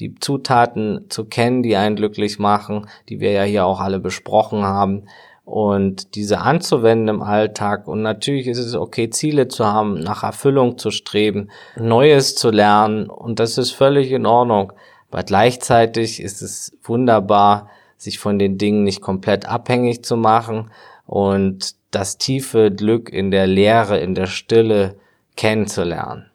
die 0.00 0.16
Zutaten 0.16 1.06
zu 1.08 1.24
kennen, 1.24 1.62
die 1.62 1.76
einen 1.76 1.96
glücklich 1.96 2.38
machen, 2.38 2.88
die 3.08 3.20
wir 3.20 3.32
ja 3.32 3.42
hier 3.42 3.64
auch 3.64 3.80
alle 3.80 3.98
besprochen 3.98 4.64
haben 4.64 5.04
und 5.46 6.14
diese 6.14 6.40
anzuwenden 6.40 7.08
im 7.08 7.22
Alltag. 7.22 7.88
Und 7.88 8.02
natürlich 8.02 8.48
ist 8.48 8.58
es 8.58 8.74
okay, 8.74 9.08
Ziele 9.08 9.48
zu 9.48 9.64
haben, 9.64 9.98
nach 10.00 10.24
Erfüllung 10.24 10.76
zu 10.76 10.90
streben, 10.90 11.48
Neues 11.76 12.34
zu 12.34 12.50
lernen 12.50 13.08
und 13.08 13.40
das 13.40 13.56
ist 13.56 13.70
völlig 13.70 14.12
in 14.12 14.26
Ordnung. 14.26 14.74
Aber 15.10 15.22
gleichzeitig 15.22 16.22
ist 16.22 16.42
es 16.42 16.76
wunderbar, 16.82 17.70
sich 17.96 18.18
von 18.18 18.38
den 18.38 18.58
Dingen 18.58 18.84
nicht 18.84 19.00
komplett 19.00 19.46
abhängig 19.46 20.04
zu 20.04 20.18
machen 20.18 20.70
und 21.06 21.79
das 21.90 22.18
tiefe 22.18 22.70
Glück 22.70 23.10
in 23.10 23.30
der 23.30 23.46
Leere, 23.46 23.98
in 23.98 24.14
der 24.14 24.26
Stille 24.26 24.96
kennenzulernen. 25.36 26.30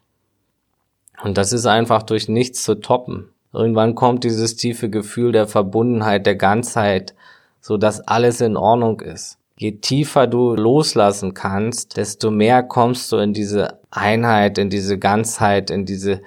Und 1.23 1.37
das 1.37 1.53
ist 1.53 1.65
einfach 1.65 2.03
durch 2.03 2.27
nichts 2.27 2.63
zu 2.63 2.75
toppen. 2.75 3.29
Irgendwann 3.53 3.95
kommt 3.95 4.23
dieses 4.23 4.57
tiefe 4.57 4.89
Gefühl 4.89 5.31
der 5.31 5.47
Verbundenheit, 5.47 6.25
der 6.25 6.35
Ganzheit, 6.35 7.15
so 7.61 7.77
dass 7.77 8.01
alles 8.01 8.41
in 8.41 8.57
Ordnung 8.57 8.99
ist. 8.99 9.37
Je 9.57 9.71
tiefer 9.73 10.27
du 10.27 10.53
loslassen 10.53 11.33
kannst, 11.33 11.95
desto 11.95 12.29
mehr 12.29 12.61
kommst 12.63 13.09
du 13.11 13.17
in 13.17 13.31
diese 13.31 13.79
Einheit, 13.89 14.57
in 14.57 14.69
diese 14.69 14.99
Ganzheit, 14.99 15.69
in 15.69 15.85
diese 15.85 16.21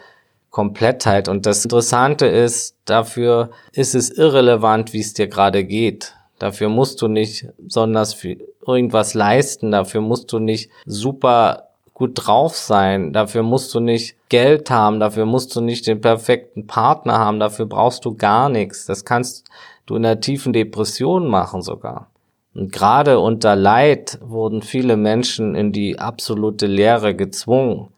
Komplettheit. 0.48 1.28
Und 1.28 1.44
das 1.44 1.64
Interessante 1.64 2.26
ist, 2.26 2.76
dafür 2.86 3.50
ist 3.72 3.94
es 3.94 4.10
irrelevant, 4.10 4.94
wie 4.94 5.00
es 5.00 5.12
dir 5.12 5.28
gerade 5.28 5.64
geht. 5.64 6.14
Dafür 6.38 6.68
musst 6.68 7.02
du 7.02 7.08
nicht 7.08 7.46
besonders 7.58 8.14
viel 8.14 8.46
irgendwas 8.66 9.14
leisten. 9.14 9.70
Dafür 9.70 10.00
musst 10.00 10.32
du 10.32 10.38
nicht 10.38 10.70
super 10.86 11.68
gut 11.94 12.12
drauf 12.14 12.56
sein. 12.56 13.12
Dafür 13.12 13.42
musst 13.42 13.74
du 13.74 13.80
nicht 13.80 14.16
Geld 14.28 14.70
haben. 14.70 15.00
Dafür 15.00 15.26
musst 15.26 15.54
du 15.56 15.60
nicht 15.60 15.86
den 15.86 16.00
perfekten 16.00 16.66
Partner 16.66 17.18
haben. 17.18 17.40
Dafür 17.40 17.66
brauchst 17.66 18.04
du 18.04 18.14
gar 18.14 18.48
nichts. 18.48 18.86
Das 18.86 19.04
kannst 19.04 19.48
du 19.86 19.96
in 19.96 20.06
einer 20.06 20.20
tiefen 20.20 20.52
Depression 20.52 21.26
machen 21.26 21.60
sogar. 21.62 22.10
Und 22.54 22.72
gerade 22.72 23.18
unter 23.18 23.56
Leid 23.56 24.18
wurden 24.22 24.62
viele 24.62 24.96
Menschen 24.96 25.54
in 25.54 25.72
die 25.72 25.98
absolute 25.98 26.66
Leere 26.66 27.14
gezwungen, 27.14 27.88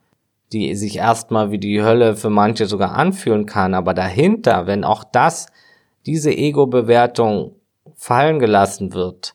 die 0.52 0.74
sich 0.74 0.96
erstmal 0.96 1.50
wie 1.50 1.58
die 1.58 1.82
Hölle 1.82 2.16
für 2.16 2.30
manche 2.30 2.66
sogar 2.66 2.94
anfühlen 2.94 3.46
kann. 3.46 3.74
Aber 3.74 3.94
dahinter, 3.94 4.66
wenn 4.66 4.84
auch 4.84 5.04
das, 5.04 5.46
diese 6.06 6.30
Ego-Bewertung 6.30 7.52
fallen 8.00 8.38
gelassen 8.38 8.94
wird, 8.94 9.34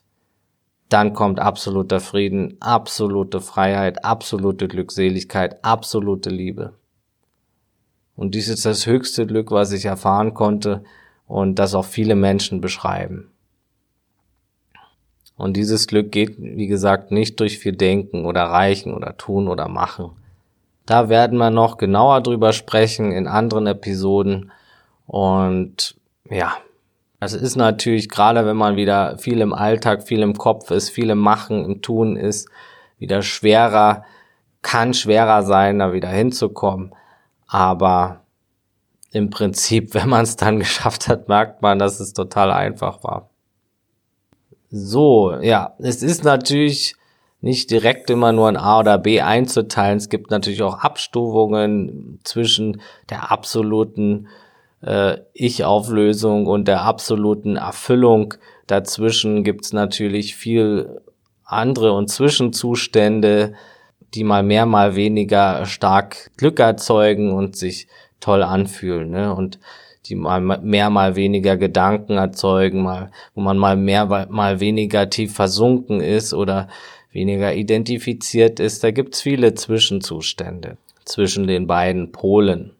dann 0.89 1.13
kommt 1.13 1.39
absoluter 1.39 1.99
Frieden, 1.99 2.57
absolute 2.61 3.39
Freiheit, 3.39 4.03
absolute 4.03 4.67
Glückseligkeit, 4.67 5.63
absolute 5.63 6.31
Liebe. 6.31 6.73
Und 8.15 8.33
dies 8.33 8.47
ist 8.47 8.65
das 8.65 8.87
höchste 8.87 9.27
Glück, 9.27 9.51
was 9.51 9.71
ich 9.71 9.85
erfahren 9.85 10.33
konnte, 10.33 10.83
und 11.27 11.59
das 11.59 11.75
auch 11.75 11.85
viele 11.85 12.15
Menschen 12.15 12.59
beschreiben. 12.59 13.29
Und 15.37 15.55
dieses 15.55 15.85
Glück 15.85 16.11
geht, 16.11 16.35
wie 16.39 16.67
gesagt, 16.67 17.11
nicht 17.11 17.39
durch 17.39 17.59
viel 17.59 17.75
Denken 17.75 18.25
oder 18.25 18.45
Reichen 18.45 18.95
oder 18.95 19.15
Tun 19.15 19.47
oder 19.47 19.67
Machen. 19.67 20.09
Da 20.87 21.07
werden 21.07 21.37
wir 21.37 21.51
noch 21.51 21.77
genauer 21.77 22.21
drüber 22.21 22.51
sprechen 22.51 23.11
in 23.11 23.27
anderen 23.27 23.67
Episoden. 23.67 24.51
Und 25.05 25.97
ja, 26.31 26.57
es 27.25 27.41
ist 27.41 27.55
natürlich, 27.55 28.09
gerade 28.09 28.45
wenn 28.45 28.57
man 28.57 28.75
wieder 28.75 29.17
viel 29.17 29.41
im 29.41 29.53
Alltag, 29.53 30.03
viel 30.03 30.21
im 30.21 30.37
Kopf 30.37 30.71
ist, 30.71 30.89
viel 30.89 31.09
im 31.09 31.19
Machen, 31.19 31.65
im 31.65 31.81
Tun 31.81 32.17
ist, 32.17 32.49
wieder 32.97 33.21
schwerer, 33.21 34.03
kann 34.61 34.93
schwerer 34.93 35.43
sein, 35.43 35.79
da 35.79 35.93
wieder 35.93 36.09
hinzukommen. 36.09 36.93
Aber 37.47 38.21
im 39.11 39.29
Prinzip, 39.29 39.93
wenn 39.93 40.09
man 40.09 40.23
es 40.23 40.35
dann 40.35 40.59
geschafft 40.59 41.07
hat, 41.07 41.27
merkt 41.27 41.61
man, 41.61 41.79
dass 41.79 41.99
es 41.99 42.13
total 42.13 42.51
einfach 42.51 43.03
war. 43.03 43.29
So, 44.69 45.35
ja, 45.41 45.75
es 45.79 46.03
ist 46.03 46.23
natürlich 46.23 46.95
nicht 47.39 47.69
direkt 47.69 48.09
immer 48.09 48.31
nur 48.31 48.49
in 48.49 48.57
A 48.57 48.79
oder 48.79 48.97
B 48.97 49.21
einzuteilen. 49.21 49.97
Es 49.97 50.09
gibt 50.09 50.31
natürlich 50.31 50.63
auch 50.63 50.79
Abstufungen 50.79 52.19
zwischen 52.23 52.81
der 53.09 53.31
absoluten 53.31 54.27
äh, 54.81 55.17
Ich-Auflösung 55.33 56.47
und 56.47 56.67
der 56.67 56.81
absoluten 56.81 57.55
Erfüllung. 57.57 58.35
Dazwischen 58.67 59.43
gibt's 59.43 59.73
natürlich 59.73 60.35
viel 60.35 61.01
andere 61.43 61.93
und 61.93 62.09
Zwischenzustände, 62.09 63.53
die 64.13 64.23
mal 64.23 64.43
mehr, 64.43 64.65
mal 64.65 64.95
weniger 64.95 65.65
stark 65.65 66.31
Glück 66.37 66.59
erzeugen 66.59 67.31
und 67.31 67.55
sich 67.55 67.87
toll 68.19 68.43
anfühlen, 68.43 69.11
ne? 69.11 69.33
Und 69.33 69.59
die 70.05 70.15
mal 70.15 70.39
mehr, 70.39 70.89
mal 70.89 71.15
weniger 71.15 71.57
Gedanken 71.57 72.17
erzeugen, 72.17 72.83
mal, 72.83 73.11
wo 73.33 73.41
man 73.41 73.57
mal 73.57 73.75
mehr, 73.75 74.27
mal 74.29 74.59
weniger 74.59 75.09
tief 75.09 75.33
versunken 75.33 75.99
ist 75.99 76.33
oder 76.33 76.67
weniger 77.11 77.55
identifiziert 77.55 78.59
ist. 78.59 78.83
Da 78.83 78.91
gibt's 78.91 79.21
viele 79.21 79.55
Zwischenzustände 79.55 80.77
zwischen 81.05 81.47
den 81.47 81.65
beiden 81.65 82.11
Polen. 82.11 82.74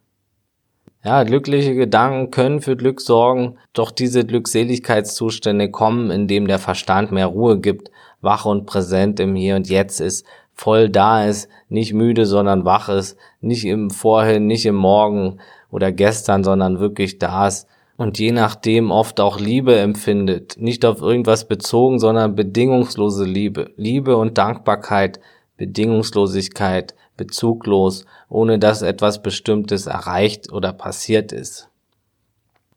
Ja, 1.06 1.22
glückliche 1.22 1.76
Gedanken 1.76 2.32
können 2.32 2.62
für 2.62 2.76
Glück 2.76 3.00
sorgen, 3.00 3.58
doch 3.74 3.92
diese 3.92 4.26
Glückseligkeitszustände 4.26 5.70
kommen, 5.70 6.10
indem 6.10 6.48
der 6.48 6.58
Verstand 6.58 7.12
mehr 7.12 7.28
Ruhe 7.28 7.60
gibt, 7.60 7.92
wach 8.22 8.46
und 8.46 8.66
präsent 8.66 9.20
im 9.20 9.36
Hier 9.36 9.56
und 9.56 9.70
Jetzt 9.70 10.02
ist, 10.02 10.26
voll 10.56 10.90
da 10.90 11.26
ist, 11.26 11.48
nicht 11.70 11.94
müde, 11.94 12.26
sondern 12.26 12.66
wach 12.66 12.90
ist, 12.90 13.20
nicht 13.40 13.66
im 13.66 13.92
Vorhin, 13.92 14.48
nicht 14.48 14.66
im 14.66 14.74
Morgen 14.74 15.38
oder 15.70 15.92
gestern, 15.92 16.44
sondern 16.44 16.80
wirklich 16.80 17.20
da 17.20 17.46
ist 17.46 17.68
und 17.98 18.18
je 18.18 18.32
nachdem 18.32 18.90
oft 18.90 19.20
auch 19.20 19.40
Liebe 19.40 19.78
empfindet, 19.78 20.56
nicht 20.60 20.86
auf 20.86 21.04
irgendwas 21.04 21.48
bezogen, 21.48 22.00
sondern 22.00 22.34
bedingungslose 22.34 23.26
Liebe, 23.26 23.70
Liebe 23.78 24.18
und 24.18 24.40
Dankbarkeit, 24.40 25.20
Bedingungslosigkeit, 25.58 26.96
bezuglos, 27.18 28.06
ohne 28.30 28.60
dass 28.60 28.82
etwas 28.82 29.22
Bestimmtes 29.22 29.88
erreicht 29.88 30.52
oder 30.52 30.74
passiert 30.74 31.32
ist. 31.32 31.70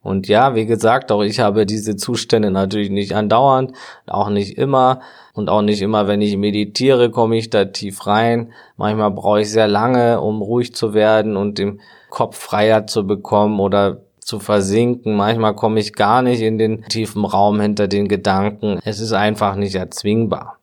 Und 0.00 0.28
ja, 0.28 0.54
wie 0.54 0.64
gesagt, 0.64 1.10
auch 1.10 1.22
ich 1.22 1.40
habe 1.40 1.66
diese 1.66 1.96
Zustände 1.96 2.50
natürlich 2.50 2.88
nicht 2.88 3.14
andauernd, 3.14 3.72
auch 4.06 4.30
nicht 4.30 4.56
immer 4.56 5.00
und 5.34 5.50
auch 5.50 5.62
nicht 5.62 5.82
immer, 5.82 6.06
wenn 6.06 6.22
ich 6.22 6.36
meditiere, 6.36 7.10
komme 7.10 7.36
ich 7.36 7.50
da 7.50 7.66
tief 7.66 8.06
rein. 8.06 8.52
Manchmal 8.76 9.10
brauche 9.10 9.40
ich 9.40 9.50
sehr 9.50 9.68
lange, 9.68 10.20
um 10.20 10.40
ruhig 10.40 10.74
zu 10.74 10.94
werden 10.94 11.36
und 11.36 11.58
den 11.58 11.80
Kopf 12.10 12.38
freier 12.38 12.86
zu 12.86 13.06
bekommen 13.06 13.60
oder 13.60 14.02
zu 14.20 14.38
versinken. 14.38 15.16
Manchmal 15.16 15.54
komme 15.54 15.80
ich 15.80 15.94
gar 15.94 16.22
nicht 16.22 16.42
in 16.42 16.58
den 16.58 16.84
tiefen 16.84 17.24
Raum 17.24 17.60
hinter 17.60 17.88
den 17.88 18.08
Gedanken. 18.08 18.78
Es 18.84 19.00
ist 19.00 19.12
einfach 19.12 19.56
nicht 19.56 19.74
erzwingbar. 19.74 20.58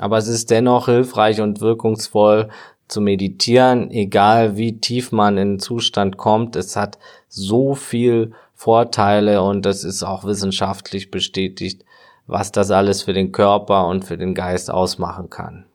Aber 0.00 0.18
es 0.18 0.26
ist 0.26 0.50
dennoch 0.50 0.86
hilfreich 0.86 1.40
und 1.40 1.60
wirkungsvoll 1.60 2.48
zu 2.88 3.00
meditieren, 3.00 3.90
egal 3.90 4.56
wie 4.56 4.78
tief 4.80 5.12
man 5.12 5.38
in 5.38 5.54
den 5.54 5.58
Zustand 5.58 6.16
kommt. 6.16 6.56
Es 6.56 6.76
hat 6.76 6.98
so 7.28 7.74
viel 7.74 8.32
Vorteile 8.54 9.42
und 9.42 9.66
das 9.66 9.84
ist 9.84 10.02
auch 10.02 10.24
wissenschaftlich 10.24 11.10
bestätigt, 11.10 11.84
was 12.26 12.52
das 12.52 12.70
alles 12.70 13.02
für 13.02 13.12
den 13.12 13.32
Körper 13.32 13.86
und 13.86 14.04
für 14.04 14.16
den 14.16 14.34
Geist 14.34 14.70
ausmachen 14.70 15.30
kann. 15.30 15.66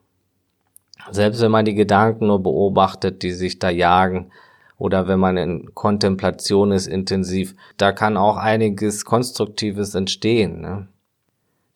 Selbst 1.12 1.42
wenn 1.42 1.51
man 1.51 1.66
die 1.66 1.75
Gedanken 1.75 2.28
nur 2.28 2.42
beobachtet, 2.42 3.24
die 3.24 3.32
sich 3.32 3.60
da 3.60 3.70
jagen 3.70 4.32
oder 4.78 5.08
wenn 5.08 5.20
man 5.20 5.38
in 5.38 5.74
Kontemplation 5.75 6.72
ist 6.72 6.88
intensiv, 6.88 7.56
da 7.78 7.92
kann 7.92 8.18
auch 8.18 8.38
einiges 8.38 9.06
Konstruktives 9.06 9.96
entstehen. 9.96 10.62
Ne? 10.62 10.88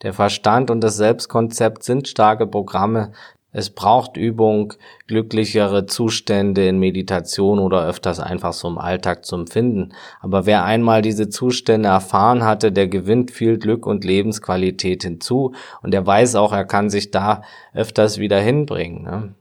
Der 0.04 0.14
Verstand 0.14 0.70
und 0.70 0.82
das 0.82 0.98
Selbstkonzept 0.98 1.84
sind 1.84 2.08
starke 2.08 2.46
Programme. 2.46 3.12
Es 3.56 3.70
braucht 3.70 4.18
Übung, 4.18 4.74
glücklichere 5.08 5.86
Zustände 5.86 6.68
in 6.68 6.80
Meditation 6.80 7.60
oder 7.60 7.86
öfters 7.86 8.20
einfach 8.20 8.52
so 8.52 8.68
im 8.68 8.80
Alltag 8.80 9.26
zum 9.26 9.46
Finden. 9.46 9.94
Aber 10.22 10.48
wer 10.48 10.66
einmal 10.66 11.04
diese 11.04 11.30
Zustände 11.30 11.90
erfahren 11.90 12.44
hatte, 12.44 12.72
der 12.72 12.88
gewinnt 12.88 13.30
viel 13.30 13.60
Glück 13.60 13.86
und 13.86 14.04
Lebensqualität 14.04 15.04
hinzu 15.04 15.54
und 15.84 15.94
der 15.94 16.06
weiß 16.06 16.36
auch, 16.36 16.52
er 16.52 16.66
kann 16.66 16.90
sich 16.90 17.12
da 17.12 17.44
öfters 17.74 18.18
wieder 18.18 18.40
hinbringen. 18.40 19.04
Ne? 19.04 19.36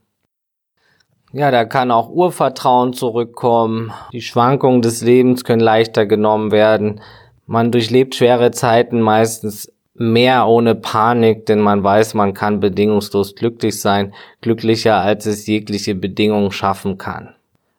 Ja, 1.31 1.49
da 1.49 1.65
kann 1.65 1.89
auch 1.89 2.09
Urvertrauen 2.09 2.93
zurückkommen. 2.93 3.91
Die 4.11 4.21
Schwankungen 4.21 4.83
des 4.83 5.01
Lebens 5.01 5.43
können 5.43 5.61
leichter 5.61 6.05
genommen 6.05 6.51
werden. 6.51 7.01
Man 7.47 7.71
durchlebt 7.71 8.13
schwere 8.13 8.51
Zeiten 8.51 9.01
meistens 9.01 9.73
mehr 9.95 10.47
ohne 10.47 10.75
Panik, 10.75 11.45
denn 11.45 11.59
man 11.59 11.83
weiß, 11.83 12.13
man 12.13 12.33
kann 12.33 12.59
bedingungslos 12.59 13.35
glücklich 13.35 13.79
sein, 13.79 14.13
glücklicher 14.41 14.97
als 14.97 15.25
es 15.25 15.45
jegliche 15.47 15.95
Bedingungen 15.95 16.51
schaffen 16.51 16.97
kann. 16.97 17.35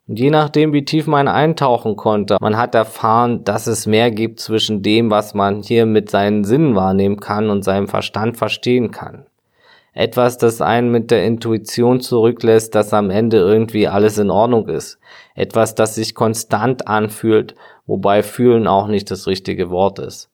Und 0.06 0.18
je 0.18 0.30
nachdem, 0.30 0.72
wie 0.72 0.84
tief 0.84 1.06
man 1.06 1.28
eintauchen 1.28 1.96
konnte, 1.96 2.36
man 2.40 2.58
hat 2.58 2.74
erfahren, 2.74 3.42
dass 3.44 3.66
es 3.66 3.86
mehr 3.86 4.10
gibt 4.10 4.38
zwischen 4.38 4.82
dem, 4.82 5.10
was 5.10 5.32
man 5.32 5.62
hier 5.62 5.86
mit 5.86 6.10
seinen 6.10 6.44
Sinnen 6.44 6.74
wahrnehmen 6.76 7.20
kann 7.20 7.48
und 7.48 7.64
seinem 7.64 7.88
Verstand 7.88 8.36
verstehen 8.36 8.90
kann. 8.90 9.24
Etwas, 9.94 10.38
das 10.38 10.60
einen 10.60 10.90
mit 10.90 11.10
der 11.10 11.24
Intuition 11.24 12.00
zurücklässt, 12.00 12.74
dass 12.74 12.92
am 12.92 13.10
Ende 13.10 13.38
irgendwie 13.38 13.86
alles 13.88 14.18
in 14.18 14.28
Ordnung 14.28 14.68
ist. 14.68 14.98
Etwas, 15.36 15.74
das 15.74 15.94
sich 15.94 16.14
konstant 16.14 16.88
anfühlt, 16.88 17.54
wobei 17.86 18.22
fühlen 18.22 18.66
auch 18.66 18.88
nicht 18.88 19.10
das 19.10 19.26
richtige 19.26 19.70
Wort 19.70 20.00
ist. 20.00 20.28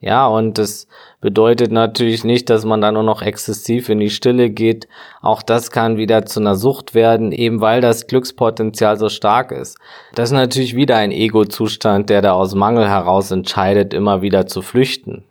Ja, 0.00 0.26
und 0.26 0.56
das 0.56 0.88
bedeutet 1.20 1.72
natürlich 1.72 2.24
nicht, 2.24 2.48
dass 2.48 2.64
man 2.64 2.80
dann 2.80 2.94
nur 2.94 3.02
noch 3.02 3.20
exzessiv 3.20 3.90
in 3.90 3.98
die 3.98 4.08
Stille 4.08 4.48
geht. 4.48 4.88
Auch 5.20 5.42
das 5.42 5.70
kann 5.70 5.98
wieder 5.98 6.24
zu 6.24 6.40
einer 6.40 6.54
Sucht 6.54 6.94
werden, 6.94 7.32
eben 7.32 7.60
weil 7.60 7.82
das 7.82 8.06
Glückspotenzial 8.06 8.96
so 8.96 9.10
stark 9.10 9.52
ist. 9.52 9.76
Das 10.14 10.30
ist 10.30 10.34
natürlich 10.34 10.74
wieder 10.74 10.96
ein 10.96 11.12
Ego-Zustand, 11.12 12.08
der 12.08 12.22
da 12.22 12.32
aus 12.32 12.54
Mangel 12.54 12.88
heraus 12.88 13.30
entscheidet, 13.30 13.92
immer 13.92 14.22
wieder 14.22 14.46
zu 14.46 14.62
flüchten. 14.62 15.24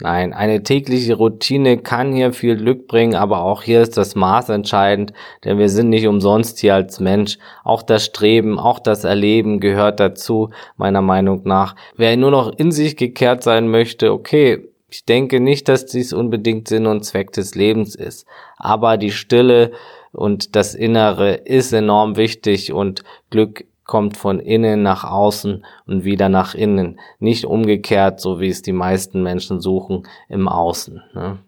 Nein, 0.00 0.32
eine 0.32 0.62
tägliche 0.62 1.14
Routine 1.14 1.78
kann 1.78 2.12
hier 2.12 2.32
viel 2.32 2.56
Glück 2.56 2.88
bringen, 2.88 3.14
aber 3.14 3.42
auch 3.42 3.62
hier 3.62 3.82
ist 3.82 3.96
das 3.96 4.16
Maß 4.16 4.48
entscheidend, 4.48 5.12
denn 5.44 5.58
wir 5.58 5.68
sind 5.68 5.90
nicht 5.90 6.08
umsonst 6.08 6.58
hier 6.58 6.74
als 6.74 6.98
Mensch. 6.98 7.38
Auch 7.62 7.82
das 7.82 8.04
Streben, 8.04 8.58
auch 8.58 8.80
das 8.80 9.04
Erleben 9.04 9.60
gehört 9.60 10.00
dazu, 10.00 10.50
meiner 10.76 11.02
Meinung 11.02 11.42
nach. 11.44 11.76
Wer 11.94 12.16
nur 12.16 12.32
noch 12.32 12.52
in 12.56 12.72
sich 12.72 12.96
gekehrt 12.96 13.44
sein 13.44 13.68
möchte, 13.68 14.12
okay, 14.12 14.68
ich 14.88 15.04
denke 15.04 15.40
nicht, 15.40 15.68
dass 15.68 15.86
dies 15.86 16.12
unbedingt 16.12 16.68
Sinn 16.68 16.86
und 16.86 17.04
Zweck 17.04 17.32
des 17.32 17.54
Lebens 17.54 17.94
ist, 17.94 18.26
aber 18.56 18.96
die 18.96 19.12
Stille 19.12 19.72
und 20.12 20.56
das 20.56 20.74
Innere 20.74 21.34
ist 21.34 21.72
enorm 21.72 22.16
wichtig 22.16 22.72
und 22.72 23.02
Glück 23.30 23.64
kommt 23.84 24.16
von 24.16 24.40
innen 24.40 24.82
nach 24.82 25.04
außen 25.04 25.64
und 25.86 26.04
wieder 26.04 26.28
nach 26.28 26.54
innen. 26.54 27.00
Nicht 27.18 27.44
umgekehrt, 27.44 28.20
so 28.20 28.40
wie 28.40 28.48
es 28.48 28.62
die 28.62 28.72
meisten 28.72 29.22
Menschen 29.22 29.60
suchen, 29.60 30.06
im 30.28 30.48
Außen. 30.48 31.02
Ne? 31.14 31.38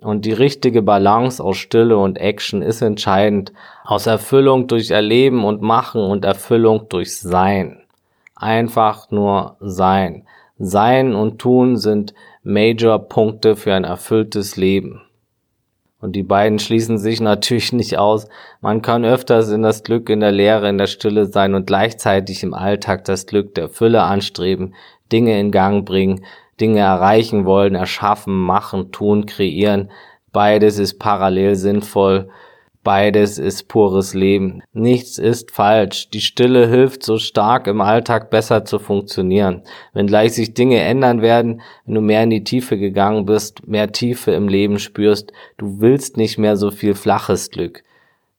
Und 0.00 0.24
die 0.24 0.32
richtige 0.32 0.82
Balance 0.82 1.42
aus 1.42 1.56
Stille 1.56 1.98
und 1.98 2.18
Action 2.18 2.62
ist 2.62 2.82
entscheidend. 2.82 3.52
Aus 3.84 4.06
Erfüllung 4.06 4.68
durch 4.68 4.90
Erleben 4.90 5.44
und 5.44 5.60
Machen 5.60 6.02
und 6.02 6.24
Erfüllung 6.24 6.88
durch 6.88 7.18
Sein. 7.18 7.82
Einfach 8.36 9.10
nur 9.10 9.56
Sein. 9.60 10.24
Sein 10.58 11.14
und 11.14 11.40
Tun 11.40 11.76
sind 11.76 12.14
Major-Punkte 12.44 13.56
für 13.56 13.74
ein 13.74 13.84
erfülltes 13.84 14.56
Leben. 14.56 15.02
Und 16.00 16.14
die 16.14 16.22
beiden 16.22 16.60
schließen 16.60 16.98
sich 16.98 17.20
natürlich 17.20 17.72
nicht 17.72 17.98
aus. 17.98 18.28
Man 18.60 18.82
kann 18.82 19.04
öfters 19.04 19.50
in 19.50 19.62
das 19.62 19.82
Glück 19.82 20.08
in 20.08 20.20
der 20.20 20.30
Lehre, 20.30 20.68
in 20.68 20.78
der 20.78 20.86
Stille 20.86 21.26
sein 21.26 21.54
und 21.54 21.66
gleichzeitig 21.66 22.44
im 22.44 22.54
Alltag 22.54 23.04
das 23.04 23.26
Glück 23.26 23.54
der 23.54 23.68
Fülle 23.68 24.02
anstreben, 24.02 24.74
Dinge 25.10 25.38
in 25.40 25.50
Gang 25.50 25.84
bringen, 25.84 26.24
Dinge 26.60 26.80
erreichen 26.80 27.44
wollen, 27.44 27.74
erschaffen, 27.74 28.34
machen, 28.34 28.92
tun, 28.92 29.26
kreieren. 29.26 29.90
Beides 30.32 30.78
ist 30.78 30.98
parallel 30.98 31.56
sinnvoll 31.56 32.30
Beides 32.84 33.38
ist 33.38 33.68
pures 33.68 34.14
Leben. 34.14 34.62
Nichts 34.72 35.18
ist 35.18 35.50
falsch. 35.50 36.10
Die 36.10 36.20
Stille 36.20 36.68
hilft 36.68 37.02
so 37.02 37.18
stark 37.18 37.66
im 37.66 37.80
Alltag 37.80 38.30
besser 38.30 38.64
zu 38.64 38.78
funktionieren. 38.78 39.62
Wenn 39.92 40.06
gleich 40.06 40.32
sich 40.34 40.54
Dinge 40.54 40.80
ändern 40.80 41.20
werden, 41.20 41.60
wenn 41.84 41.94
du 41.94 42.00
mehr 42.00 42.22
in 42.22 42.30
die 42.30 42.44
Tiefe 42.44 42.78
gegangen 42.78 43.26
bist, 43.26 43.66
mehr 43.66 43.92
Tiefe 43.92 44.30
im 44.30 44.48
Leben 44.48 44.78
spürst, 44.78 45.32
du 45.56 45.80
willst 45.80 46.16
nicht 46.16 46.38
mehr 46.38 46.56
so 46.56 46.70
viel 46.70 46.94
flaches 46.94 47.50
Glück. 47.50 47.82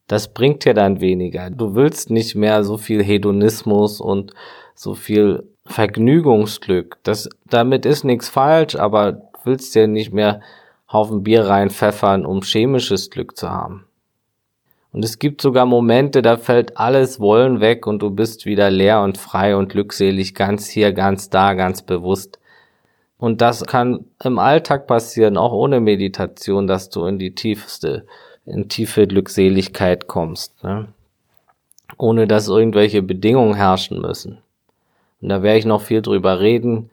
Das 0.07 0.33
bringt 0.33 0.65
dir 0.65 0.73
dann 0.73 1.01
weniger. 1.01 1.51
Du 1.51 1.75
willst 1.75 2.09
nicht 2.09 2.33
mehr 2.33 2.63
so 2.63 2.77
viel 2.77 3.03
Hedonismus 3.03 4.01
und 4.01 4.33
so 4.73 4.95
viel 4.95 5.43
Vergnügungsglück. 5.65 6.97
Das, 7.03 7.29
damit 7.45 7.85
ist 7.85 8.03
nichts 8.03 8.29
falsch, 8.29 8.75
aber 8.75 9.11
du 9.11 9.21
willst 9.43 9.75
dir 9.75 9.87
nicht 9.87 10.11
mehr 10.11 10.41
Haufen 10.91 11.21
Bier 11.21 11.45
reinpfeffern, 11.45 12.25
um 12.25 12.41
chemisches 12.41 13.11
Glück 13.11 13.37
zu 13.37 13.51
haben. 13.51 13.85
Und 14.91 15.05
es 15.05 15.19
gibt 15.19 15.41
sogar 15.41 15.65
Momente, 15.65 16.21
da 16.21 16.37
fällt 16.37 16.77
alles 16.77 17.19
Wollen 17.19 17.59
weg 17.59 17.85
und 17.85 18.01
du 18.01 18.09
bist 18.09 18.45
wieder 18.45 18.71
leer 18.71 19.01
und 19.01 19.17
frei 19.17 19.55
und 19.55 19.69
glückselig, 19.69 20.33
ganz 20.33 20.67
hier, 20.67 20.93
ganz 20.93 21.29
da, 21.29 21.53
ganz 21.53 21.83
bewusst. 21.83 22.39
Und 23.19 23.41
das 23.41 23.65
kann 23.65 24.05
im 24.23 24.39
Alltag 24.39 24.87
passieren, 24.87 25.37
auch 25.37 25.51
ohne 25.51 25.79
Meditation, 25.79 26.67
dass 26.67 26.89
du 26.89 27.05
in 27.05 27.19
die 27.19 27.35
tiefste, 27.35 28.05
in 28.45 28.69
tiefe 28.69 29.05
Glückseligkeit 29.05 30.07
kommst, 30.07 30.63
ne? 30.63 30.87
ohne 31.97 32.27
dass 32.27 32.47
irgendwelche 32.47 33.01
Bedingungen 33.03 33.55
herrschen 33.55 34.01
müssen. 34.01 34.39
Und 35.21 35.29
da 35.29 35.43
werde 35.43 35.59
ich 35.59 35.65
noch 35.65 35.81
viel 35.81 36.01
drüber 36.01 36.39
reden. 36.39 36.89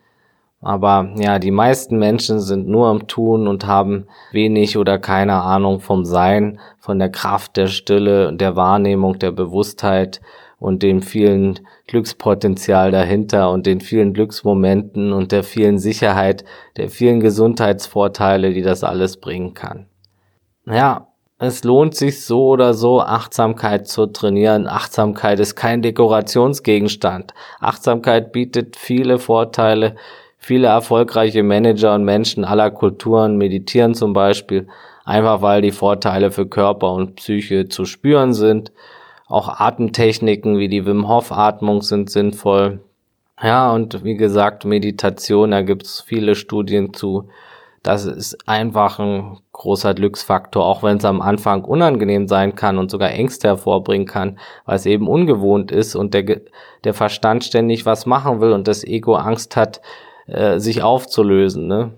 Aber 0.61 1.13
ja, 1.17 1.39
die 1.39 1.51
meisten 1.51 1.99
Menschen 1.99 2.41
sind 2.41 2.67
nur 2.67 2.89
am 2.89 3.07
Tun 3.07 3.47
und 3.47 3.67
haben 3.67 4.07
wenig 4.33 4.79
oder 4.79 4.99
keine 4.99 5.35
Ahnung 5.43 5.81
vom 5.81 6.05
Sein, 6.05 6.59
von 6.79 6.99
der 6.99 7.11
Kraft 7.11 7.57
der 7.57 7.67
Stille, 7.67 8.33
der 8.33 8.57
Wahrnehmung, 8.57 9.19
der 9.19 9.33
Bewusstheit 9.33 10.21
und 10.59 10.83
dem 10.83 11.03
vielen 11.03 11.61
Glückspotenzial 11.87 12.91
dahinter 12.91 13.51
und 13.51 13.67
den 13.67 13.81
vielen 13.81 14.15
Glücksmomenten 14.15 15.13
und 15.13 15.31
der 15.31 15.45
vielen 15.45 15.79
Sicherheit, 15.79 16.45
der 16.77 16.89
vielen 16.89 17.21
Gesundheitsvorteile, 17.21 18.53
die 18.53 18.63
das 18.63 18.83
alles 18.83 19.19
bringen 19.19 19.53
kann. 19.53 19.87
Ja, 20.65 21.09
es 21.39 21.65
lohnt 21.65 21.95
sich 21.95 22.25
so 22.25 22.47
oder 22.49 22.73
so, 22.73 23.03
Achtsamkeit 23.03 23.87
zu 23.87 24.07
trainieren. 24.07 24.67
Achtsamkeit 24.67 25.39
ist 25.39 25.55
kein 25.55 25.83
Dekorationsgegenstand. 25.83 27.35
Achtsamkeit 27.61 28.33
bietet 28.33 28.77
viele 28.77 29.19
Vorteile, 29.19 29.97
Viele 30.47 30.69
erfolgreiche 30.69 31.43
Manager 31.43 31.97
und 31.97 32.05
Menschen 32.05 32.45
aller 32.45 32.71
Kulturen 32.71 33.37
meditieren 33.37 33.95
zum 33.95 34.13
Beispiel, 34.13 34.69
einfach 35.05 35.43
weil 35.43 35.61
die 35.61 35.73
Vorteile 35.73 36.31
für 36.31 36.47
Körper 36.47 36.93
und 36.93 37.17
Psyche 37.17 37.69
zu 37.69 37.85
spüren 37.85 38.33
sind. 38.33 38.71
Auch 39.27 39.49
Atemtechniken 39.59 40.57
wie 40.57 40.69
die 40.69 40.87
Wim 40.87 41.09
Hof 41.09 41.33
Atmung 41.33 41.83
sind 41.83 42.11
sinnvoll. 42.11 42.79
Ja, 43.43 43.73
und 43.73 44.05
wie 44.05 44.15
gesagt, 44.15 44.65
Meditation, 44.65 45.51
da 45.51 45.63
gibt's 45.63 46.01
viele 46.01 46.37
Studien 46.37 46.95
zu. 46.95 47.29
Das 47.83 48.05
ist 48.05 48.49
einfach 48.49 49.01
ein 49.01 49.39
großer 49.51 49.95
Glücksfaktor, 49.95 50.65
auch 50.65 50.85
wenn 50.85 50.99
es 50.99 51.05
am 51.05 51.23
Anfang 51.23 51.65
unangenehm 51.65 52.29
sein 52.29 52.55
kann 52.55 52.79
und 52.79 52.93
sogar 52.93 53.11
Ängste 53.11 53.49
hervorbringen 53.49 54.07
kann, 54.07 54.39
weil 54.65 54.77
es 54.77 54.87
eben 54.87 55.09
ungewohnt 55.09 55.73
ist 55.73 55.97
und 55.97 56.15
der, 56.15 56.43
der 56.85 56.95
Verstand 56.95 57.43
ständig 57.43 57.85
was 57.85 58.07
machen 58.07 58.41
will 58.41 58.53
und 58.53 58.69
das 58.69 58.85
Ego 58.85 59.17
Angst 59.17 59.57
hat, 59.57 59.81
äh, 60.27 60.59
sich 60.59 60.83
aufzulösen. 60.83 61.67
Ne? 61.67 61.93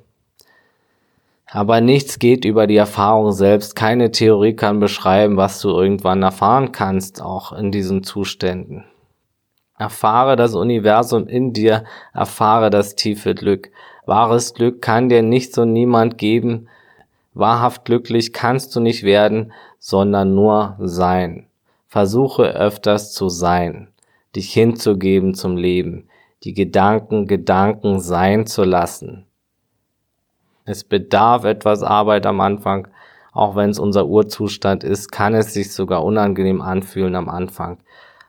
Aber 1.46 1.80
nichts 1.80 2.18
geht 2.18 2.44
über 2.44 2.66
die 2.66 2.76
Erfahrung 2.76 3.32
selbst. 3.32 3.74
Keine 3.74 4.10
Theorie 4.10 4.54
kann 4.54 4.80
beschreiben, 4.80 5.36
was 5.36 5.60
du 5.60 5.70
irgendwann 5.70 6.22
erfahren 6.22 6.72
kannst, 6.72 7.22
auch 7.22 7.52
in 7.52 7.72
diesen 7.72 8.02
Zuständen. 8.02 8.84
Erfahre 9.78 10.36
das 10.36 10.54
Universum 10.54 11.28
in 11.28 11.52
dir, 11.52 11.84
erfahre 12.12 12.68
das 12.68 12.96
tiefe 12.96 13.34
Glück. 13.34 13.70
Wahres 14.06 14.54
Glück 14.54 14.82
kann 14.82 15.08
dir 15.08 15.22
nichts 15.22 15.56
und 15.56 15.72
niemand 15.72 16.18
geben. 16.18 16.68
Wahrhaft 17.32 17.84
glücklich 17.84 18.32
kannst 18.32 18.74
du 18.74 18.80
nicht 18.80 19.04
werden, 19.04 19.52
sondern 19.78 20.34
nur 20.34 20.76
sein. 20.80 21.46
Versuche 21.86 22.54
öfters 22.54 23.12
zu 23.12 23.28
sein, 23.28 23.88
dich 24.34 24.52
hinzugeben 24.52 25.34
zum 25.34 25.56
Leben, 25.56 26.07
die 26.44 26.54
Gedanken 26.54 27.26
Gedanken 27.26 28.00
sein 28.00 28.46
zu 28.46 28.64
lassen. 28.64 29.26
Es 30.64 30.84
bedarf 30.84 31.44
etwas 31.44 31.82
Arbeit 31.82 32.26
am 32.26 32.40
Anfang, 32.40 32.88
auch 33.32 33.56
wenn 33.56 33.70
es 33.70 33.78
unser 33.78 34.06
Urzustand 34.06 34.84
ist, 34.84 35.10
kann 35.10 35.34
es 35.34 35.54
sich 35.54 35.72
sogar 35.72 36.04
unangenehm 36.04 36.60
anfühlen 36.60 37.16
am 37.16 37.28
Anfang. 37.28 37.78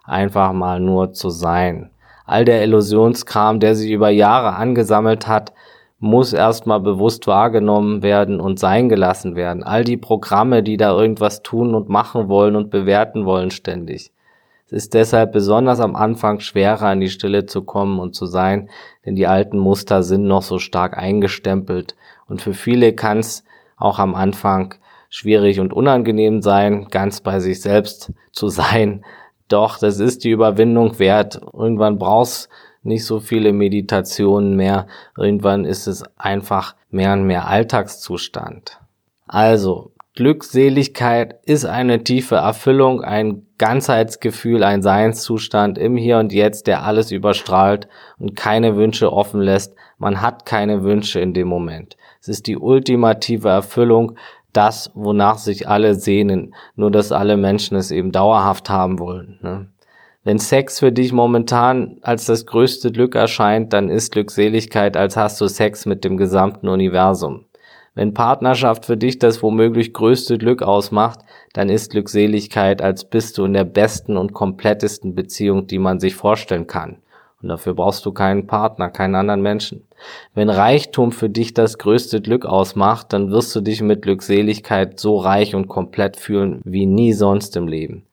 einfach 0.06 0.54
mal 0.54 0.80
nur 0.80 1.14
zu 1.14 1.30
sein. 1.30 1.92
All 2.26 2.46
der 2.46 2.64
Illusionskram, 2.64 3.60
der 3.60 3.76
sich 3.76 3.92
über 3.92 4.10
Jahre 4.10 4.56
angesammelt 4.56 5.28
hat, 5.28 5.54
muss 6.00 6.34
erstmal 6.34 6.80
bewusst 6.80 7.28
wahrgenommen 7.28 8.02
werden 8.02 8.40
und 8.40 8.60
sein 8.60 8.90
gelassen 8.90 9.36
werden. 9.36 9.64
All 9.64 9.84
die 9.84 9.98
Programme, 9.98 10.64
die 10.64 10.78
da 10.78 10.98
irgendwas 10.98 11.44
tun 11.44 11.76
und 11.76 11.90
machen 11.90 12.30
wollen 12.30 12.56
und 12.56 12.70
bewerten 12.70 13.26
wollen 13.26 13.52
ständig. 13.52 14.12
Es 14.72 14.84
ist 14.84 14.94
deshalb 14.94 15.32
besonders 15.32 15.80
am 15.80 15.96
Anfang 15.96 16.42
schwerer, 16.42 16.94
in 16.94 17.00
die 17.00 17.10
Stille 17.10 17.48
zu 17.48 17.64
kommen 17.64 18.00
und 18.00 18.14
zu 18.14 18.28
sein, 18.28 18.70
denn 19.04 19.16
die 19.16 19.26
alten 19.26 19.58
Muster 19.58 20.04
sind 20.04 20.28
noch 20.28 20.44
so 20.44 20.60
stark 20.60 20.96
eingestempelt. 20.96 21.96
Und 22.28 22.44
für 22.44 22.54
viele 22.54 22.94
kann 22.94 23.18
es 23.18 23.44
auch 23.78 23.98
am 23.98 24.14
Anfang 24.14 24.76
schwierig 25.10 25.60
und 25.60 25.74
unangenehm 25.74 26.44
sein, 26.44 26.88
ganz 26.92 27.22
bei 27.22 27.40
sich 27.40 27.62
selbst 27.62 28.14
zu 28.32 28.50
sein. 28.50 29.04
Doch 29.48 29.80
das 29.80 30.00
ist 30.00 30.24
die 30.24 30.30
Überwindung 30.30 31.00
wert. 31.00 31.42
Irgendwann 31.52 31.98
brauchst 31.98 32.48
nicht 32.84 33.06
so 33.06 33.20
viele 33.20 33.54
Meditationen 33.54 34.56
mehr. 34.56 34.86
Irgendwann 35.18 35.66
ist 35.66 35.88
es 35.88 36.04
einfach 36.16 36.76
mehr 36.92 37.14
und 37.14 37.24
mehr 37.24 37.48
Alltagszustand. 37.48 38.80
Also, 39.26 39.94
Glückseligkeit 40.16 41.40
ist 41.46 41.66
eine 41.66 42.04
tiefe 42.04 42.36
Erfüllung, 42.36 43.02
ein 43.02 43.48
Ganzheitsgefühl, 43.60 44.64
ein 44.64 44.82
Seinszustand 44.82 45.78
im 45.78 45.96
Hier 45.96 46.18
und 46.18 46.34
Jetzt, 46.34 46.66
der 46.66 46.84
alles 46.84 47.12
überstrahlt 47.12 47.88
und 48.18 48.36
keine 48.36 48.76
Wünsche 48.76 49.14
offen 49.14 49.42
lässt. 49.42 49.76
Man 50.00 50.22
hat 50.22 50.48
keine 50.48 50.82
Wünsche 50.84 51.20
in 51.20 51.34
dem 51.36 51.48
Moment. 51.48 51.98
Es 52.22 52.30
ist 52.30 52.48
die 52.48 52.58
ultimative 52.58 53.50
Erfüllung, 53.50 54.16
das, 54.54 54.92
wonach 54.96 55.38
sich 55.38 55.68
alle 55.68 55.94
sehnen, 55.94 56.56
nur 56.76 56.90
dass 56.90 57.12
alle 57.12 57.38
Menschen 57.38 57.78
es 57.78 57.92
eben 57.92 58.12
dauerhaft 58.12 58.70
haben 58.70 58.98
wollen. 58.98 59.38
Ne? 59.44 59.68
Wenn 60.24 60.40
Sex 60.40 60.80
für 60.80 60.92
dich 60.92 61.14
momentan 61.14 61.98
als 62.02 62.26
das 62.26 62.46
größte 62.46 62.92
Glück 62.92 63.16
erscheint, 63.16 63.74
dann 63.74 63.90
ist 63.90 64.12
Glückseligkeit, 64.12 64.98
als 64.98 65.16
hast 65.16 65.40
du 65.40 65.48
Sex 65.48 65.86
mit 65.86 66.04
dem 66.04 66.18
gesamten 66.18 66.68
Universum. 66.68 67.46
Wenn 68.00 68.14
Partnerschaft 68.14 68.86
für 68.86 68.96
dich 68.96 69.20
das 69.20 69.44
womöglich 69.44 69.94
größte 69.94 70.38
Glück 70.38 70.64
ausmacht, 70.64 71.20
dann 71.52 71.68
ist 71.68 71.92
Glückseligkeit, 71.92 72.82
als 72.82 73.04
bist 73.04 73.38
du 73.38 73.44
in 73.44 73.52
der 73.52 73.66
besten 73.66 74.16
und 74.16 74.32
komplettesten 74.32 75.16
Beziehung, 75.16 75.68
die 75.68 75.80
man 75.80 76.00
sich 76.00 76.16
vorstellen 76.16 76.66
kann. 76.66 77.00
Und 77.42 77.50
dafür 77.50 77.74
brauchst 77.74 78.06
du 78.06 78.14
keinen 78.14 78.48
Partner, 78.48 78.88
keinen 78.88 79.16
anderen 79.16 79.42
Menschen. 79.42 79.86
Wenn 80.34 80.50
Reichtum 80.50 81.12
für 81.12 81.28
dich 81.28 81.54
das 81.54 81.78
größte 81.78 82.22
Glück 82.22 82.46
ausmacht, 82.46 83.12
dann 83.12 83.32
wirst 83.32 83.54
du 83.54 83.60
dich 83.60 83.82
mit 83.82 84.02
Glückseligkeit 84.02 84.98
so 84.98 85.18
reich 85.18 85.54
und 85.54 85.68
komplett 85.68 86.16
fühlen 86.16 86.62
wie 86.64 86.86
nie 86.86 87.12
sonst 87.12 87.58
im 87.58 87.68
Leben. 87.68 88.06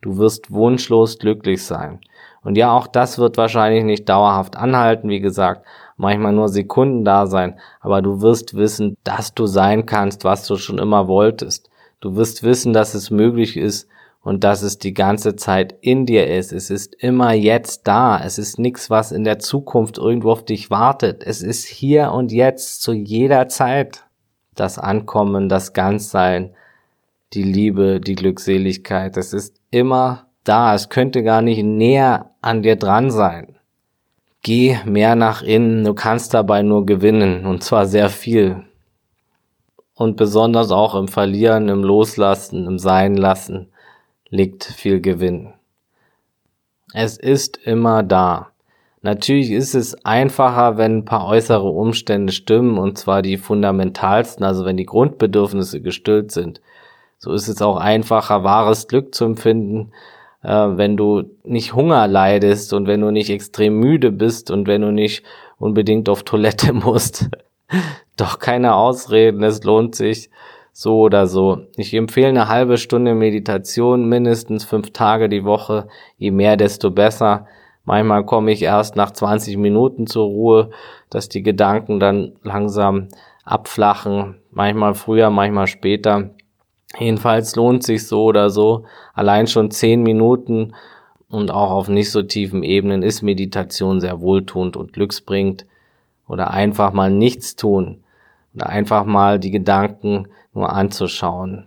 Du 0.00 0.16
wirst 0.16 0.52
wunschlos 0.52 1.18
glücklich 1.18 1.62
sein. 1.62 1.98
Und 2.42 2.56
ja, 2.56 2.72
auch 2.72 2.86
das 2.86 3.18
wird 3.18 3.36
wahrscheinlich 3.36 3.84
nicht 3.84 4.08
dauerhaft 4.08 4.56
anhalten, 4.56 5.10
wie 5.10 5.20
gesagt, 5.20 5.66
manchmal 5.96 6.32
nur 6.32 6.48
Sekunden 6.48 7.04
da 7.04 7.26
sein, 7.26 7.58
aber 7.80 8.02
du 8.02 8.20
wirst 8.20 8.54
wissen, 8.54 8.96
dass 9.04 9.34
du 9.34 9.46
sein 9.46 9.86
kannst, 9.86 10.24
was 10.24 10.46
du 10.46 10.56
schon 10.56 10.78
immer 10.78 11.08
wolltest. 11.08 11.70
Du 12.00 12.16
wirst 12.16 12.42
wissen, 12.42 12.72
dass 12.72 12.94
es 12.94 13.10
möglich 13.10 13.56
ist 13.56 13.88
und 14.24 14.42
dass 14.42 14.62
es 14.62 14.78
die 14.78 14.94
ganze 14.94 15.36
Zeit 15.36 15.76
in 15.82 16.06
dir 16.06 16.26
ist. 16.26 16.52
Es 16.52 16.70
ist 16.70 16.94
immer 16.94 17.32
jetzt 17.32 17.86
da. 17.86 18.18
Es 18.22 18.38
ist 18.38 18.58
nichts, 18.58 18.88
was 18.88 19.12
in 19.12 19.24
der 19.24 19.38
Zukunft 19.38 19.98
irgendwo 19.98 20.32
auf 20.32 20.44
dich 20.44 20.70
wartet. 20.70 21.22
Es 21.24 21.42
ist 21.42 21.66
hier 21.66 22.10
und 22.12 22.32
jetzt 22.32 22.82
zu 22.82 22.92
jeder 22.92 23.48
Zeit. 23.48 24.04
Das 24.54 24.78
Ankommen, 24.78 25.48
das 25.48 25.74
Ganzsein, 25.74 26.54
die 27.34 27.42
Liebe, 27.42 28.00
die 28.00 28.14
Glückseligkeit. 28.14 29.16
Es 29.16 29.32
ist 29.32 29.56
immer 29.70 30.26
da. 30.44 30.74
Es 30.74 30.88
könnte 30.88 31.22
gar 31.22 31.42
nicht 31.42 31.62
näher 31.62 32.30
an 32.40 32.62
dir 32.62 32.76
dran 32.76 33.10
sein. 33.10 33.53
Geh 34.44 34.78
mehr 34.84 35.16
nach 35.16 35.42
innen. 35.42 35.84
Du 35.84 35.94
kannst 35.94 36.34
dabei 36.34 36.62
nur 36.62 36.84
gewinnen. 36.84 37.46
Und 37.46 37.64
zwar 37.64 37.86
sehr 37.86 38.10
viel. 38.10 38.62
Und 39.94 40.16
besonders 40.16 40.70
auch 40.70 40.94
im 40.94 41.08
Verlieren, 41.08 41.68
im 41.70 41.82
Loslassen, 41.82 42.66
im 42.66 42.78
Sein 42.78 43.16
lassen 43.16 43.72
liegt 44.28 44.64
viel 44.64 45.00
Gewinn. 45.00 45.54
Es 46.92 47.16
ist 47.16 47.56
immer 47.56 48.02
da. 48.02 48.50
Natürlich 49.00 49.50
ist 49.50 49.74
es 49.74 50.04
einfacher, 50.04 50.76
wenn 50.76 50.98
ein 50.98 51.04
paar 51.04 51.26
äußere 51.26 51.68
Umstände 51.68 52.32
stimmen, 52.32 52.78
und 52.78 52.98
zwar 52.98 53.22
die 53.22 53.36
fundamentalsten, 53.36 54.44
also 54.44 54.64
wenn 54.64 54.76
die 54.76 54.86
Grundbedürfnisse 54.86 55.80
gestillt 55.80 56.32
sind. 56.32 56.60
So 57.18 57.32
ist 57.32 57.48
es 57.48 57.62
auch 57.62 57.76
einfacher, 57.76 58.44
wahres 58.44 58.88
Glück 58.88 59.14
zu 59.14 59.24
empfinden, 59.24 59.92
äh, 60.44 60.76
wenn 60.76 60.96
du 60.96 61.24
nicht 61.42 61.74
Hunger 61.74 62.06
leidest 62.06 62.72
und 62.72 62.86
wenn 62.86 63.00
du 63.00 63.10
nicht 63.10 63.30
extrem 63.30 63.78
müde 63.80 64.12
bist 64.12 64.50
und 64.50 64.66
wenn 64.68 64.82
du 64.82 64.92
nicht 64.92 65.24
unbedingt 65.58 66.08
auf 66.08 66.22
Toilette 66.22 66.72
musst. 66.72 67.30
Doch 68.16 68.38
keine 68.38 68.74
Ausreden, 68.74 69.42
es 69.42 69.64
lohnt 69.64 69.94
sich 69.94 70.30
so 70.72 71.00
oder 71.00 71.26
so. 71.26 71.62
Ich 71.76 71.94
empfehle 71.94 72.28
eine 72.28 72.48
halbe 72.48 72.78
Stunde 72.78 73.14
Meditation, 73.14 74.08
mindestens 74.08 74.64
fünf 74.64 74.90
Tage 74.92 75.28
die 75.28 75.44
Woche. 75.44 75.88
Je 76.18 76.30
mehr, 76.30 76.56
desto 76.56 76.90
besser. 76.90 77.46
Manchmal 77.84 78.24
komme 78.24 78.50
ich 78.50 78.62
erst 78.62 78.96
nach 78.96 79.12
20 79.12 79.56
Minuten 79.56 80.06
zur 80.06 80.26
Ruhe, 80.26 80.70
dass 81.10 81.28
die 81.28 81.42
Gedanken 81.42 82.00
dann 82.00 82.32
langsam 82.42 83.08
abflachen. 83.44 84.40
Manchmal 84.50 84.94
früher, 84.94 85.30
manchmal 85.30 85.66
später. 85.66 86.30
Jedenfalls 86.98 87.56
lohnt 87.56 87.82
sich 87.82 88.06
so 88.06 88.24
oder 88.24 88.50
so. 88.50 88.84
Allein 89.14 89.46
schon 89.46 89.70
zehn 89.70 90.02
Minuten 90.02 90.74
und 91.28 91.50
auch 91.50 91.70
auf 91.70 91.88
nicht 91.88 92.10
so 92.10 92.22
tiefen 92.22 92.62
Ebenen 92.62 93.02
ist 93.02 93.22
Meditation 93.22 94.00
sehr 94.00 94.20
wohltuend 94.20 94.76
und 94.76 94.92
glücksbringend. 94.92 95.66
Oder 96.28 96.52
einfach 96.52 96.92
mal 96.92 97.10
nichts 97.10 97.56
tun. 97.56 98.02
Oder 98.54 98.68
einfach 98.68 99.04
mal 99.04 99.38
die 99.38 99.50
Gedanken 99.50 100.28
nur 100.52 100.72
anzuschauen. 100.72 101.66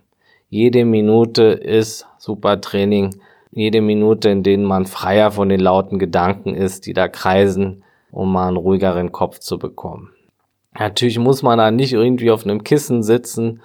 Jede 0.50 0.86
Minute 0.86 1.44
ist 1.44 2.08
super 2.18 2.62
Training. 2.62 3.20
Jede 3.52 3.82
Minute, 3.82 4.30
in 4.30 4.44
denen 4.44 4.64
man 4.64 4.86
freier 4.86 5.32
von 5.32 5.50
den 5.50 5.60
lauten 5.60 6.00
Gedanken 6.00 6.56
ist, 6.56 6.86
die 6.86 6.94
da 6.94 7.08
kreisen, 7.08 7.84
um 8.12 8.32
mal 8.32 8.48
einen 8.48 8.58
ruhigeren 8.58 9.12
Kopf 9.12 9.40
zu 9.40 9.60
bekommen. 9.60 10.12
Natürlich 10.80 11.20
muss 11.20 11.44
man 11.44 11.58
da 11.58 11.72
nicht 11.72 11.94
irgendwie 11.94 12.32
auf 12.32 12.46
einem 12.46 12.64
Kissen 12.64 13.04
sitzen, 13.04 13.62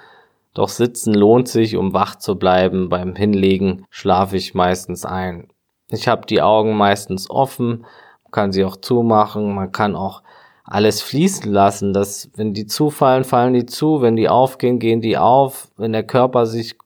doch 0.54 0.68
sitzen 0.68 1.14
lohnt 1.14 1.48
sich, 1.48 1.76
um 1.76 1.94
wach 1.94 2.16
zu 2.16 2.36
bleiben. 2.36 2.88
Beim 2.88 3.14
Hinlegen 3.14 3.86
schlafe 3.90 4.36
ich 4.36 4.54
meistens 4.54 5.04
ein. 5.04 5.48
Ich 5.88 6.08
habe 6.08 6.26
die 6.26 6.42
Augen 6.42 6.76
meistens 6.76 7.30
offen, 7.30 7.86
kann 8.30 8.52
sie 8.52 8.64
auch 8.64 8.76
zumachen, 8.76 9.54
man 9.54 9.72
kann 9.72 9.94
auch 9.94 10.22
alles 10.64 11.02
fließen 11.02 11.52
lassen, 11.52 11.92
dass 11.92 12.30
wenn 12.34 12.54
die 12.54 12.66
zufallen, 12.66 13.24
fallen 13.24 13.52
die 13.52 13.66
zu, 13.66 14.00
wenn 14.00 14.16
die 14.16 14.28
aufgehen, 14.28 14.78
gehen 14.78 15.00
die 15.00 15.18
auf, 15.18 15.70
wenn 15.76 15.92
der 15.92 16.04
Körper 16.04 16.46
sich 16.46 16.76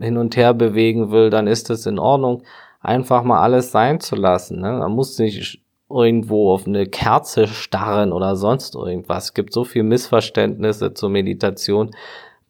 hin 0.00 0.16
und 0.16 0.36
her 0.36 0.54
bewegen 0.54 1.10
will, 1.10 1.30
dann 1.30 1.46
ist 1.46 1.68
es 1.68 1.84
in 1.86 1.98
Ordnung, 1.98 2.42
einfach 2.80 3.22
mal 3.22 3.40
alles 3.40 3.70
sein 3.70 4.00
zu 4.00 4.16
lassen. 4.16 4.60
Ne? 4.60 4.72
Man 4.72 4.92
muss 4.92 5.18
nicht 5.18 5.60
irgendwo 5.90 6.52
auf 6.52 6.66
eine 6.66 6.86
Kerze 6.86 7.46
starren 7.46 8.12
oder 8.12 8.36
sonst 8.36 8.74
irgendwas. 8.74 9.24
Es 9.24 9.34
gibt 9.34 9.52
so 9.52 9.64
viel 9.64 9.82
Missverständnisse 9.82 10.94
zur 10.94 11.10
Meditation. 11.10 11.90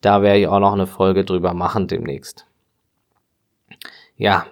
Da 0.04 0.20
werde 0.20 0.40
ich 0.40 0.48
auch 0.48 0.60
noch 0.60 0.74
eine 0.74 0.86
Folge 0.86 1.24
drüber 1.24 1.54
machen 1.54 1.88
demnächst. 1.88 2.46
Ja, 4.16 4.44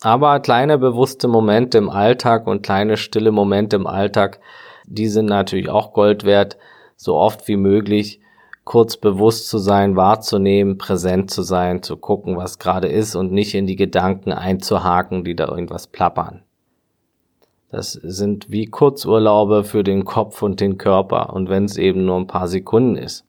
aber 0.00 0.38
kleine 0.38 0.78
bewusste 0.78 1.26
Momente 1.26 1.78
im 1.78 1.90
Alltag 1.90 2.46
und 2.46 2.62
kleine 2.62 2.96
stille 2.96 3.32
Momente 3.32 3.74
im 3.74 3.88
Alltag, 3.88 4.38
die 4.86 5.08
sind 5.08 5.26
natürlich 5.26 5.68
auch 5.68 5.92
Gold 5.92 6.22
wert, 6.22 6.58
so 6.96 7.16
oft 7.16 7.48
wie 7.48 7.56
möglich 7.56 8.20
kurz 8.62 8.96
bewusst 8.96 9.48
zu 9.48 9.58
sein, 9.58 9.96
wahrzunehmen, 9.96 10.78
präsent 10.78 11.32
zu 11.32 11.42
sein, 11.42 11.82
zu 11.82 11.96
gucken, 11.96 12.36
was 12.36 12.60
gerade 12.60 12.86
ist 12.86 13.16
und 13.16 13.32
nicht 13.32 13.54
in 13.54 13.66
die 13.66 13.74
Gedanken 13.74 14.32
einzuhaken, 14.32 15.24
die 15.24 15.34
da 15.34 15.48
irgendwas 15.48 15.88
plappern. 15.88 16.42
Das 17.68 17.94
sind 17.94 18.52
wie 18.52 18.66
Kurzurlaube 18.66 19.64
für 19.64 19.82
den 19.82 20.04
Kopf 20.04 20.40
und 20.42 20.60
den 20.60 20.78
Körper 20.78 21.32
und 21.32 21.48
wenn 21.48 21.64
es 21.64 21.76
eben 21.78 22.04
nur 22.04 22.16
ein 22.16 22.28
paar 22.28 22.46
Sekunden 22.46 22.96
ist. 22.96 23.26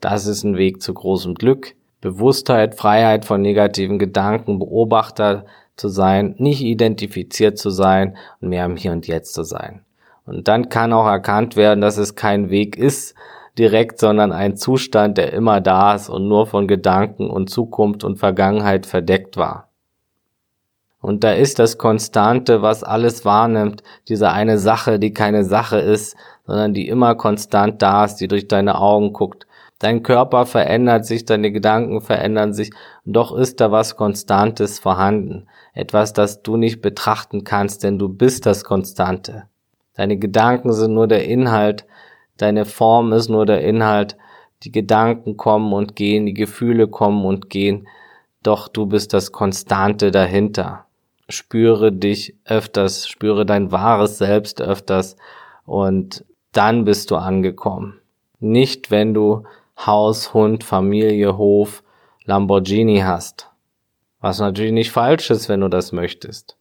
Das 0.00 0.26
ist 0.26 0.44
ein 0.44 0.56
Weg 0.56 0.82
zu 0.82 0.94
großem 0.94 1.34
Glück. 1.34 1.74
Bewusstheit, 2.00 2.74
Freiheit 2.74 3.24
von 3.26 3.42
negativen 3.42 3.98
Gedanken, 3.98 4.58
Beobachter 4.58 5.44
zu 5.76 5.88
sein, 5.88 6.34
nicht 6.38 6.62
identifiziert 6.62 7.58
zu 7.58 7.70
sein 7.70 8.16
und 8.40 8.48
mehr 8.48 8.64
im 8.64 8.76
Hier 8.76 8.92
und 8.92 9.06
Jetzt 9.06 9.34
zu 9.34 9.42
sein. 9.42 9.84
Und 10.24 10.48
dann 10.48 10.68
kann 10.68 10.92
auch 10.92 11.06
erkannt 11.06 11.56
werden, 11.56 11.80
dass 11.80 11.98
es 11.98 12.14
kein 12.14 12.50
Weg 12.50 12.76
ist 12.76 13.14
direkt, 13.58 13.98
sondern 13.98 14.32
ein 14.32 14.56
Zustand, 14.56 15.18
der 15.18 15.32
immer 15.32 15.60
da 15.60 15.94
ist 15.94 16.08
und 16.08 16.28
nur 16.28 16.46
von 16.46 16.68
Gedanken 16.68 17.28
und 17.28 17.50
Zukunft 17.50 18.04
und 18.04 18.18
Vergangenheit 18.18 18.86
verdeckt 18.86 19.36
war. 19.36 19.68
Und 21.02 21.24
da 21.24 21.32
ist 21.32 21.58
das 21.58 21.78
Konstante, 21.78 22.62
was 22.62 22.84
alles 22.84 23.24
wahrnimmt, 23.24 23.82
diese 24.08 24.30
eine 24.30 24.58
Sache, 24.58 24.98
die 24.98 25.12
keine 25.12 25.44
Sache 25.44 25.78
ist, 25.78 26.16
sondern 26.46 26.74
die 26.74 26.88
immer 26.88 27.14
konstant 27.14 27.80
da 27.80 28.04
ist, 28.04 28.16
die 28.16 28.28
durch 28.28 28.48
deine 28.48 28.78
Augen 28.78 29.12
guckt, 29.12 29.46
Dein 29.80 30.02
Körper 30.02 30.44
verändert 30.44 31.06
sich, 31.06 31.24
deine 31.24 31.50
Gedanken 31.50 32.02
verändern 32.02 32.52
sich, 32.52 32.70
doch 33.06 33.34
ist 33.34 33.60
da 33.60 33.72
was 33.72 33.96
Konstantes 33.96 34.78
vorhanden. 34.78 35.48
Etwas, 35.72 36.12
das 36.12 36.42
du 36.42 36.58
nicht 36.58 36.82
betrachten 36.82 37.44
kannst, 37.44 37.82
denn 37.82 37.98
du 37.98 38.10
bist 38.10 38.44
das 38.44 38.62
Konstante. 38.62 39.44
Deine 39.94 40.18
Gedanken 40.18 40.74
sind 40.74 40.92
nur 40.92 41.08
der 41.08 41.24
Inhalt, 41.24 41.86
deine 42.36 42.66
Form 42.66 43.14
ist 43.14 43.30
nur 43.30 43.46
der 43.46 43.62
Inhalt, 43.64 44.18
die 44.64 44.70
Gedanken 44.70 45.38
kommen 45.38 45.72
und 45.72 45.96
gehen, 45.96 46.26
die 46.26 46.34
Gefühle 46.34 46.86
kommen 46.86 47.24
und 47.24 47.48
gehen, 47.48 47.88
doch 48.42 48.68
du 48.68 48.84
bist 48.84 49.14
das 49.14 49.32
Konstante 49.32 50.10
dahinter. 50.10 50.84
Spüre 51.30 51.90
dich 51.90 52.36
öfters, 52.44 53.08
spüre 53.08 53.46
dein 53.46 53.72
wahres 53.72 54.18
Selbst 54.18 54.60
öfters 54.60 55.16
und 55.64 56.26
dann 56.52 56.84
bist 56.84 57.10
du 57.10 57.16
angekommen. 57.16 58.00
Nicht, 58.40 58.90
wenn 58.90 59.14
du 59.14 59.44
Haus, 59.86 60.34
Hund, 60.34 60.64
Familie, 60.64 61.36
Hof, 61.36 61.82
Lamborghini 62.24 63.00
hast. 63.00 63.50
Was 64.20 64.38
natürlich 64.38 64.72
nicht 64.72 64.90
falsch 64.90 65.30
ist, 65.30 65.48
wenn 65.48 65.60
du 65.60 65.68
das 65.68 65.92
möchtest. 65.92 66.56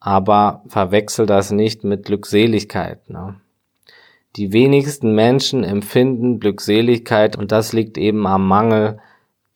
Aber 0.00 0.62
verwechsel 0.66 1.26
das 1.26 1.50
nicht 1.50 1.84
mit 1.84 2.06
Glückseligkeit. 2.06 3.08
Ne? 3.08 3.40
Die 4.36 4.52
wenigsten 4.52 5.14
Menschen 5.14 5.64
empfinden 5.64 6.40
Glückseligkeit 6.40 7.36
und 7.36 7.52
das 7.52 7.72
liegt 7.72 7.98
eben 7.98 8.26
am 8.26 8.46
Mangel 8.46 8.98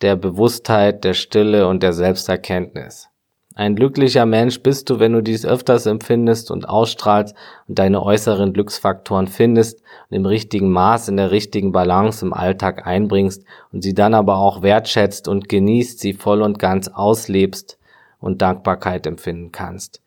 der 0.00 0.16
Bewusstheit, 0.16 1.04
der 1.04 1.14
Stille 1.14 1.66
und 1.66 1.82
der 1.82 1.92
Selbsterkenntnis. 1.92 3.08
Ein 3.56 3.76
glücklicher 3.76 4.26
Mensch 4.26 4.60
bist 4.62 4.90
du, 4.90 4.98
wenn 4.98 5.12
du 5.12 5.22
dies 5.22 5.46
öfters 5.46 5.86
empfindest 5.86 6.50
und 6.50 6.68
ausstrahlst 6.68 7.36
und 7.68 7.78
deine 7.78 8.02
äußeren 8.02 8.52
Glücksfaktoren 8.52 9.28
findest 9.28 9.80
und 10.10 10.16
im 10.16 10.26
richtigen 10.26 10.72
Maß, 10.72 11.08
in 11.08 11.16
der 11.16 11.30
richtigen 11.30 11.70
Balance 11.70 12.24
im 12.24 12.32
Alltag 12.32 12.84
einbringst 12.84 13.44
und 13.72 13.82
sie 13.82 13.94
dann 13.94 14.12
aber 14.12 14.38
auch 14.38 14.62
wertschätzt 14.62 15.28
und 15.28 15.48
genießt, 15.48 16.00
sie 16.00 16.14
voll 16.14 16.42
und 16.42 16.58
ganz 16.58 16.88
auslebst 16.88 17.78
und 18.18 18.42
Dankbarkeit 18.42 19.06
empfinden 19.06 19.52
kannst. 19.52 20.00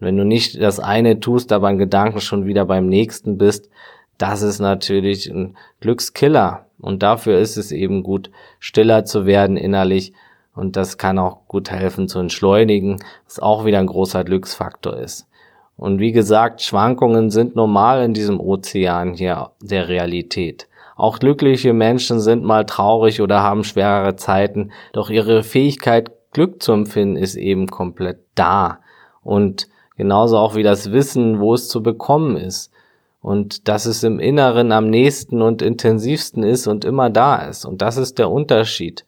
Und 0.00 0.06
wenn 0.08 0.16
du 0.16 0.24
nicht 0.24 0.60
das 0.60 0.80
eine 0.80 1.20
tust, 1.20 1.52
aber 1.52 1.70
in 1.70 1.78
Gedanken 1.78 2.20
schon 2.20 2.46
wieder 2.46 2.64
beim 2.64 2.88
nächsten 2.88 3.38
bist, 3.38 3.70
das 4.16 4.42
ist 4.42 4.58
natürlich 4.58 5.28
ein 5.30 5.56
Glückskiller. 5.80 6.66
Und 6.80 7.04
dafür 7.04 7.38
ist 7.38 7.56
es 7.56 7.70
eben 7.70 8.02
gut, 8.02 8.30
stiller 8.58 9.04
zu 9.04 9.24
werden 9.24 9.56
innerlich 9.56 10.12
und 10.58 10.74
das 10.74 10.98
kann 10.98 11.20
auch 11.20 11.46
gut 11.46 11.70
helfen 11.70 12.08
zu 12.08 12.18
entschleunigen, 12.18 12.96
was 13.24 13.38
auch 13.38 13.64
wieder 13.64 13.78
ein 13.78 13.86
großer 13.86 14.24
Glücksfaktor 14.24 14.96
ist. 14.96 15.28
Und 15.76 16.00
wie 16.00 16.10
gesagt, 16.10 16.62
Schwankungen 16.62 17.30
sind 17.30 17.54
normal 17.54 18.02
in 18.02 18.12
diesem 18.12 18.40
Ozean 18.40 19.14
hier 19.14 19.52
der 19.62 19.88
Realität. 19.88 20.66
Auch 20.96 21.20
glückliche 21.20 21.72
Menschen 21.72 22.18
sind 22.18 22.42
mal 22.42 22.66
traurig 22.66 23.20
oder 23.20 23.40
haben 23.40 23.62
schwerere 23.62 24.16
Zeiten, 24.16 24.72
doch 24.92 25.10
ihre 25.10 25.44
Fähigkeit, 25.44 26.10
Glück 26.32 26.60
zu 26.60 26.72
empfinden, 26.72 27.14
ist 27.14 27.36
eben 27.36 27.68
komplett 27.68 28.18
da. 28.34 28.80
Und 29.22 29.68
genauso 29.96 30.38
auch 30.38 30.56
wie 30.56 30.64
das 30.64 30.90
Wissen, 30.90 31.38
wo 31.38 31.54
es 31.54 31.68
zu 31.68 31.84
bekommen 31.84 32.36
ist. 32.36 32.72
Und 33.20 33.68
dass 33.68 33.86
es 33.86 34.02
im 34.02 34.18
Inneren 34.18 34.72
am 34.72 34.90
nächsten 34.90 35.40
und 35.40 35.62
intensivsten 35.62 36.42
ist 36.42 36.66
und 36.66 36.84
immer 36.84 37.10
da 37.10 37.36
ist. 37.36 37.64
Und 37.64 37.80
das 37.80 37.96
ist 37.96 38.18
der 38.18 38.30
Unterschied. 38.30 39.04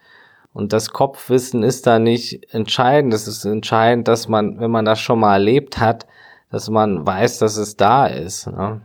Und 0.61 0.75
das 0.75 0.91
Kopfwissen 0.91 1.63
ist 1.63 1.87
da 1.87 1.99
nicht 1.99 2.53
entscheidend. 2.53 3.15
Es 3.15 3.27
ist 3.27 3.47
entscheidend, 3.47 4.07
dass 4.09 4.29
man, 4.29 4.61
wenn 4.61 4.71
man 4.71 4.85
das 4.85 5.01
schon 5.01 5.21
mal 5.21 5.33
erlebt 5.33 5.79
hat, 5.79 6.07
dass 6.51 6.69
man 6.69 7.07
weiß, 7.07 7.39
dass 7.39 7.57
es 7.57 7.79
da 7.79 8.07
ist. 8.07 8.47
Ne? 8.47 8.83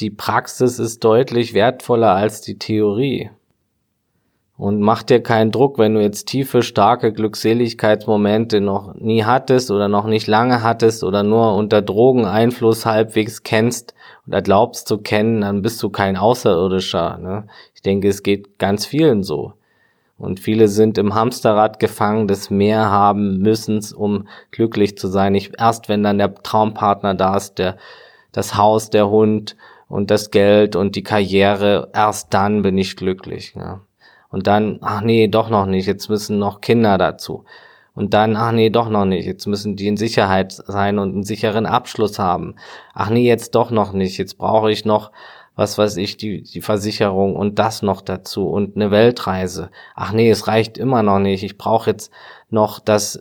Die 0.00 0.10
Praxis 0.10 0.80
ist 0.80 1.04
deutlich 1.04 1.54
wertvoller 1.54 2.16
als 2.16 2.40
die 2.40 2.58
Theorie. 2.58 3.30
Und 4.56 4.80
mach 4.80 5.04
dir 5.04 5.22
keinen 5.22 5.52
Druck, 5.52 5.78
wenn 5.78 5.94
du 5.94 6.02
jetzt 6.02 6.26
tiefe, 6.26 6.62
starke 6.62 7.12
Glückseligkeitsmomente 7.12 8.60
noch 8.60 8.94
nie 8.94 9.22
hattest 9.22 9.70
oder 9.70 9.86
noch 9.86 10.06
nicht 10.06 10.26
lange 10.26 10.64
hattest 10.64 11.04
oder 11.04 11.22
nur 11.22 11.54
unter 11.54 11.80
Drogeneinfluss 11.80 12.86
halbwegs 12.86 13.44
kennst 13.44 13.94
oder 14.26 14.42
glaubst 14.42 14.88
zu 14.88 14.98
kennen, 14.98 15.42
dann 15.42 15.62
bist 15.62 15.80
du 15.80 15.90
kein 15.90 16.16
Außerirdischer. 16.16 17.18
Ne? 17.18 17.46
Ich 17.72 17.82
denke, 17.82 18.08
es 18.08 18.24
geht 18.24 18.58
ganz 18.58 18.84
vielen 18.84 19.22
so. 19.22 19.52
Und 20.16 20.38
viele 20.38 20.68
sind 20.68 20.96
im 20.96 21.14
Hamsterrad 21.14 21.80
gefangen 21.80 22.28
des 22.28 22.48
mehr 22.48 22.90
haben 22.90 23.38
müssens, 23.38 23.92
um 23.92 24.28
glücklich 24.52 24.96
zu 24.96 25.08
sein. 25.08 25.34
Ich, 25.34 25.52
erst 25.58 25.88
wenn 25.88 26.02
dann 26.02 26.18
der 26.18 26.34
Traumpartner 26.34 27.14
da 27.14 27.36
ist, 27.36 27.58
der, 27.58 27.76
das 28.32 28.56
Haus, 28.56 28.90
der 28.90 29.10
Hund 29.10 29.56
und 29.88 30.10
das 30.10 30.30
Geld 30.30 30.76
und 30.76 30.94
die 30.96 31.02
Karriere, 31.02 31.90
erst 31.92 32.32
dann 32.32 32.62
bin 32.62 32.78
ich 32.78 32.96
glücklich. 32.96 33.54
Ja. 33.56 33.80
Und 34.30 34.46
dann, 34.46 34.78
ach 34.82 35.00
nee, 35.02 35.28
doch 35.28 35.50
noch 35.50 35.66
nicht, 35.66 35.86
jetzt 35.86 36.08
müssen 36.08 36.38
noch 36.38 36.60
Kinder 36.60 36.96
dazu. 36.96 37.44
Und 37.94 38.12
dann, 38.14 38.34
ach 38.34 38.50
nee, 38.50 38.70
doch 38.70 38.88
noch 38.88 39.04
nicht, 39.04 39.26
jetzt 39.26 39.46
müssen 39.46 39.76
die 39.76 39.86
in 39.86 39.96
Sicherheit 39.96 40.52
sein 40.52 40.98
und 40.98 41.12
einen 41.12 41.22
sicheren 41.22 41.66
Abschluss 41.66 42.18
haben. 42.18 42.56
Ach 42.92 43.10
nee, 43.10 43.26
jetzt 43.26 43.54
doch 43.54 43.70
noch 43.70 43.92
nicht, 43.92 44.18
jetzt 44.18 44.36
brauche 44.36 44.72
ich 44.72 44.84
noch 44.84 45.12
was 45.56 45.78
weiß 45.78 45.96
ich, 45.98 46.16
die, 46.16 46.42
die 46.42 46.60
Versicherung 46.60 47.36
und 47.36 47.58
das 47.58 47.82
noch 47.82 48.00
dazu 48.00 48.48
und 48.48 48.76
eine 48.76 48.90
Weltreise. 48.90 49.70
Ach 49.94 50.12
nee, 50.12 50.30
es 50.30 50.48
reicht 50.48 50.78
immer 50.78 51.02
noch 51.02 51.20
nicht. 51.20 51.44
Ich 51.44 51.58
brauche 51.58 51.90
jetzt 51.90 52.10
noch, 52.50 52.80
dass 52.80 53.20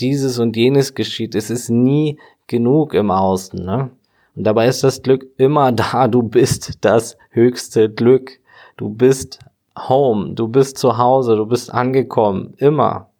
dieses 0.00 0.38
und 0.38 0.56
jenes 0.56 0.94
geschieht. 0.94 1.34
Es 1.34 1.50
ist 1.50 1.68
nie 1.68 2.18
genug 2.46 2.94
im 2.94 3.10
Außen, 3.10 3.62
ne? 3.62 3.90
Und 4.34 4.44
dabei 4.44 4.66
ist 4.66 4.82
das 4.82 5.02
Glück 5.02 5.26
immer 5.36 5.72
da. 5.72 6.08
Du 6.08 6.22
bist 6.22 6.78
das 6.80 7.16
höchste 7.30 7.90
Glück. 7.90 8.40
Du 8.76 8.88
bist 8.88 9.38
home. 9.76 10.34
Du 10.34 10.48
bist 10.48 10.78
zu 10.78 10.98
Hause. 10.98 11.36
Du 11.36 11.46
bist 11.46 11.72
angekommen. 11.72 12.54
Immer. 12.56 13.10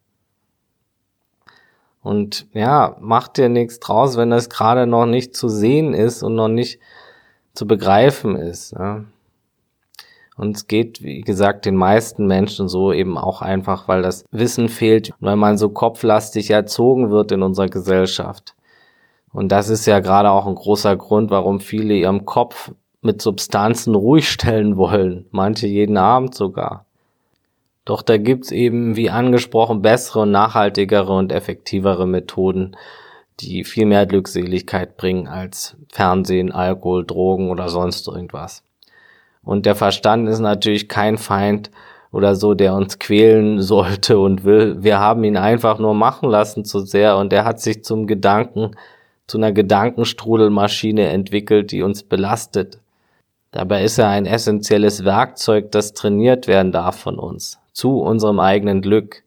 Und 2.03 2.46
ja, 2.53 2.96
mach 3.00 3.29
dir 3.29 3.48
nichts 3.48 3.81
draus, 3.81 4.16
wenn 4.16 4.31
das 4.31 4.50
gerade 4.50 4.87
noch 4.87 5.07
nicht 5.07 5.35
zu 5.35 5.48
sehen 5.48 5.94
ist 5.94 6.22
und 6.22 6.35
noch 6.35 6.48
nicht 6.48 6.79
zu 7.55 7.67
begreifen 7.67 8.37
ist. 8.37 8.73
Ja. 8.73 9.05
Und 10.37 10.57
es 10.57 10.67
geht, 10.67 11.03
wie 11.03 11.21
gesagt, 11.21 11.64
den 11.64 11.77
meisten 11.77 12.27
Menschen 12.27 12.69
so 12.69 12.93
eben 12.93 13.17
auch 13.17 13.40
einfach, 13.40 13.87
weil 13.87 14.03
das 14.03 14.25
Wissen 14.33 14.69
fehlt, 14.69 15.12
weil 15.21 15.37
man 15.37 15.59
so 15.59 15.69
kopflastig 15.69 16.51
erzogen 16.51 17.11
wird 17.11 17.31
in 17.31 17.43
unserer 17.43 17.69
Gesellschaft. 17.69 18.55
Und 19.33 19.51
das 19.53 19.69
ist 19.69 19.87
ja 19.87 20.01
gerade 20.01 20.31
auch 20.31 20.47
ein 20.47 20.55
großer 20.55 20.97
Grund, 20.97 21.31
warum 21.31 21.61
viele 21.61 21.95
ihrem 21.95 22.25
Kopf 22.25 22.73
mit 23.01 23.21
Substanzen 23.23 23.95
ruhig 23.95 24.29
stellen 24.29 24.77
wollen, 24.77 25.27
manche 25.31 25.67
jeden 25.67 25.97
Abend 25.97 26.35
sogar. 26.35 26.87
Doch 27.85 28.01
da 28.03 28.17
gibt's 28.17 28.51
eben, 28.51 28.97
wie 28.97 29.11
angesprochen, 29.11 29.83
bessere, 29.83 30.27
nachhaltigere 30.27 31.12
und 31.12 31.33
effektivere 31.33 32.07
Methoden, 32.07 32.77
die 33.40 33.64
viel 33.64 33.87
mehr 33.87 34.07
Glückseligkeit 34.07 34.97
bringen 34.97 35.29
als 35.29 35.77
Fernsehen, 35.92 36.53
Alkohol, 36.53 37.05
Drogen 37.05 37.51
oder 37.51 37.68
sonst 37.68 38.07
irgendwas. 38.09 38.62
Und 39.42 39.66
der 39.66 39.75
Verstand 39.75 40.29
ist 40.29 40.38
natürlich 40.38 40.88
kein 40.88 41.18
Feind 41.18 41.70
oder 42.12 42.37
so, 42.37 42.55
der 42.55 42.75
uns 42.75 42.99
quälen 42.99 43.61
sollte 43.61 44.18
und 44.18 44.44
will. 44.44 44.83
Wir 44.83 44.99
haben 44.99 45.25
ihn 45.25 45.37
einfach 45.37 45.79
nur 45.79 45.94
machen 45.94 46.31
lassen 46.31 46.64
zu 46.64 46.81
sehr 46.81 47.16
und 47.16 47.33
er 47.33 47.44
hat 47.44 47.61
sich 47.61 47.85
zum 47.85 48.07
Gedanken, 48.07 48.73
zu 49.27 49.38
einer 49.38 49.53
Gedankenstrudelmaschine 49.53 51.09
entwickelt, 51.09 51.73
die 51.73 51.83
uns 51.83 52.03
belastet. 52.03 52.79
Dabei 53.53 53.85
ist 53.85 53.99
er 53.99 54.09
ein 54.09 54.27
essentielles 54.27 55.05
Werkzeug, 55.05 55.70
das 55.73 55.92
trainiert 55.92 56.47
werden 56.47 56.73
darf 56.73 56.99
von 56.99 57.18
uns, 57.18 57.59
zu 57.73 58.01
unserem 58.01 58.40
eigenen 58.40 58.83
Glück. 58.83 59.23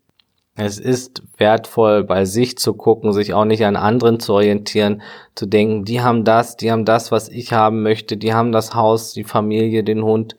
Es 0.59 0.79
ist 0.79 1.21
wertvoll, 1.37 2.03
bei 2.03 2.25
sich 2.25 2.57
zu 2.57 2.73
gucken, 2.73 3.13
sich 3.13 3.35
auch 3.35 3.45
nicht 3.45 3.63
an 3.63 3.75
anderen 3.75 4.19
zu 4.19 4.33
orientieren, 4.33 5.03
zu 5.35 5.45
denken, 5.45 5.85
die 5.85 6.01
haben 6.01 6.23
das, 6.23 6.57
die 6.57 6.71
haben 6.71 6.83
das, 6.83 7.11
was 7.11 7.29
ich 7.29 7.53
haben 7.53 7.83
möchte, 7.83 8.17
die 8.17 8.33
haben 8.33 8.51
das 8.51 8.73
Haus, 8.73 9.13
die 9.13 9.23
Familie, 9.23 9.83
den 9.83 10.03
Hund. 10.03 10.35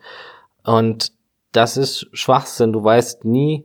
Und 0.65 1.13
das 1.53 1.77
ist 1.77 2.09
Schwachsinn. 2.11 2.73
Du 2.73 2.83
weißt 2.83 3.23
nie, 3.23 3.63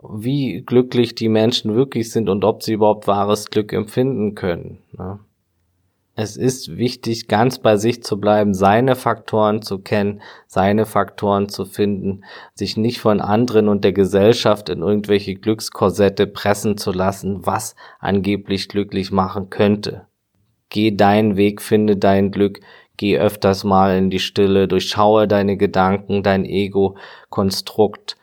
wie 0.00 0.62
glücklich 0.62 1.16
die 1.16 1.28
Menschen 1.28 1.74
wirklich 1.74 2.12
sind 2.12 2.28
und 2.28 2.44
ob 2.44 2.62
sie 2.62 2.74
überhaupt 2.74 3.08
wahres 3.08 3.50
Glück 3.50 3.72
empfinden 3.72 4.36
können. 4.36 4.78
Ne? 4.92 5.18
Es 6.20 6.36
ist 6.36 6.76
wichtig, 6.76 7.28
ganz 7.28 7.60
bei 7.60 7.76
sich 7.76 8.02
zu 8.02 8.18
bleiben, 8.18 8.52
seine 8.52 8.96
Faktoren 8.96 9.62
zu 9.62 9.78
kennen, 9.78 10.20
seine 10.48 10.84
Faktoren 10.84 11.48
zu 11.48 11.64
finden, 11.64 12.24
sich 12.54 12.76
nicht 12.76 12.98
von 12.98 13.20
anderen 13.20 13.68
und 13.68 13.84
der 13.84 13.92
Gesellschaft 13.92 14.68
in 14.68 14.80
irgendwelche 14.80 15.36
Glückskorsette 15.36 16.26
pressen 16.26 16.76
zu 16.76 16.90
lassen, 16.90 17.46
was 17.46 17.76
angeblich 18.00 18.68
glücklich 18.68 19.12
machen 19.12 19.48
könnte. 19.48 20.08
Geh 20.70 20.90
deinen 20.90 21.36
Weg, 21.36 21.62
finde 21.62 21.96
dein 21.96 22.32
Glück, 22.32 22.58
geh 22.96 23.16
öfters 23.16 23.62
mal 23.62 23.96
in 23.96 24.10
die 24.10 24.18
Stille, 24.18 24.66
durchschaue 24.66 25.28
deine 25.28 25.56
Gedanken, 25.56 26.24
dein 26.24 26.44
Ego-Konstrukt 26.44 28.16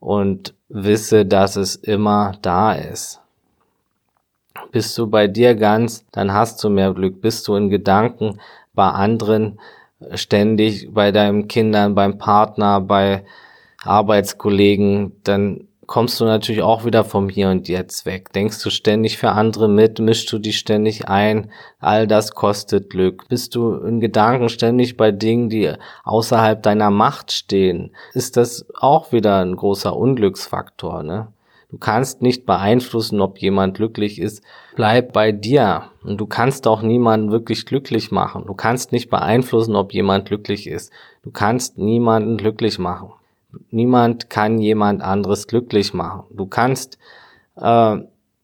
und 0.00 0.54
wisse, 0.70 1.26
dass 1.26 1.56
es 1.56 1.76
immer 1.76 2.32
da 2.40 2.72
ist. 2.72 3.21
Bist 4.72 4.98
du 4.98 5.06
bei 5.06 5.28
dir 5.28 5.54
ganz, 5.54 6.04
dann 6.10 6.32
hast 6.32 6.62
du 6.64 6.70
mehr 6.70 6.92
Glück. 6.92 7.20
Bist 7.20 7.46
du 7.46 7.54
in 7.54 7.70
Gedanken 7.70 8.40
bei 8.74 8.88
anderen 8.88 9.60
ständig, 10.14 10.88
bei 10.92 11.12
deinen 11.12 11.46
Kindern, 11.46 11.94
beim 11.94 12.18
Partner, 12.18 12.80
bei 12.80 13.24
Arbeitskollegen, 13.84 15.12
dann 15.24 15.68
kommst 15.86 16.20
du 16.20 16.24
natürlich 16.24 16.62
auch 16.62 16.84
wieder 16.84 17.04
vom 17.04 17.28
Hier 17.28 17.50
und 17.50 17.68
Jetzt 17.68 18.06
weg. 18.06 18.32
Denkst 18.32 18.62
du 18.62 18.70
ständig 18.70 19.18
für 19.18 19.32
andere 19.32 19.68
mit, 19.68 19.98
mischst 19.98 20.32
du 20.32 20.38
dich 20.38 20.58
ständig 20.58 21.08
ein, 21.08 21.50
all 21.80 22.06
das 22.06 22.32
kostet 22.32 22.88
Glück. 22.88 23.28
Bist 23.28 23.54
du 23.54 23.74
in 23.74 24.00
Gedanken 24.00 24.48
ständig 24.48 24.96
bei 24.96 25.10
Dingen, 25.10 25.50
die 25.50 25.72
außerhalb 26.04 26.62
deiner 26.62 26.90
Macht 26.90 27.32
stehen, 27.32 27.94
ist 28.14 28.36
das 28.36 28.64
auch 28.78 29.12
wieder 29.12 29.40
ein 29.40 29.56
großer 29.56 29.94
Unglücksfaktor, 29.94 31.02
ne? 31.02 31.28
Du 31.72 31.78
kannst 31.78 32.20
nicht 32.20 32.44
beeinflussen, 32.44 33.22
ob 33.22 33.38
jemand 33.38 33.78
glücklich 33.78 34.20
ist. 34.20 34.44
Bleib 34.76 35.14
bei 35.14 35.32
dir. 35.32 35.84
Und 36.04 36.20
du 36.20 36.26
kannst 36.26 36.66
auch 36.66 36.82
niemanden 36.82 37.32
wirklich 37.32 37.64
glücklich 37.64 38.10
machen. 38.10 38.44
Du 38.46 38.52
kannst 38.52 38.92
nicht 38.92 39.08
beeinflussen, 39.08 39.74
ob 39.74 39.94
jemand 39.94 40.26
glücklich 40.26 40.66
ist. 40.66 40.92
Du 41.22 41.30
kannst 41.30 41.78
niemanden 41.78 42.36
glücklich 42.36 42.78
machen. 42.78 43.12
Niemand 43.70 44.28
kann 44.28 44.58
jemand 44.58 45.00
anderes 45.00 45.46
glücklich 45.46 45.94
machen. 45.94 46.24
Du 46.30 46.44
kannst 46.44 46.98
äh, 47.56 47.96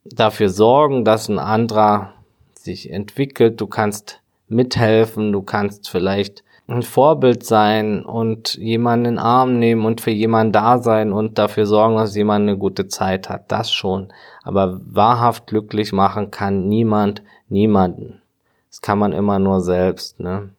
dafür 0.07 0.49
sorgen, 0.49 1.05
dass 1.05 1.29
ein 1.29 1.39
anderer 1.39 2.15
sich 2.55 2.91
entwickelt. 2.91 3.61
Du 3.61 3.67
kannst 3.67 4.23
mithelfen. 4.49 5.33
Du 5.33 5.43
kannst 5.43 5.91
vielleicht 5.91 6.45
ein 6.69 6.83
Vorbild 6.83 7.45
sein 7.45 8.05
und 8.05 8.55
jemanden 8.55 9.07
in 9.07 9.15
den 9.15 9.19
Arm 9.19 9.59
nehmen 9.59 9.87
und 9.87 10.03
für 10.03 10.11
jemanden 10.11 10.53
da 10.53 10.79
sein 10.79 11.13
und 11.13 11.39
dafür 11.39 11.65
sorgen, 11.65 11.97
dass 11.97 12.15
jemand 12.15 12.43
eine 12.43 12.59
gute 12.59 12.89
Zeit 12.89 13.31
hat. 13.31 13.51
Das 13.51 13.73
schon. 13.73 14.13
Aber 14.43 14.79
wahrhaft 14.85 15.47
glücklich 15.47 15.93
machen 15.93 16.31
kann 16.31 16.69
niemand, 16.69 17.23
niemanden. 17.49 18.21
Das 18.69 18.83
kann 18.83 18.99
man 18.99 19.13
immer 19.13 19.39
nur 19.39 19.63
selbst, 19.63 20.21
ne? 20.21 20.51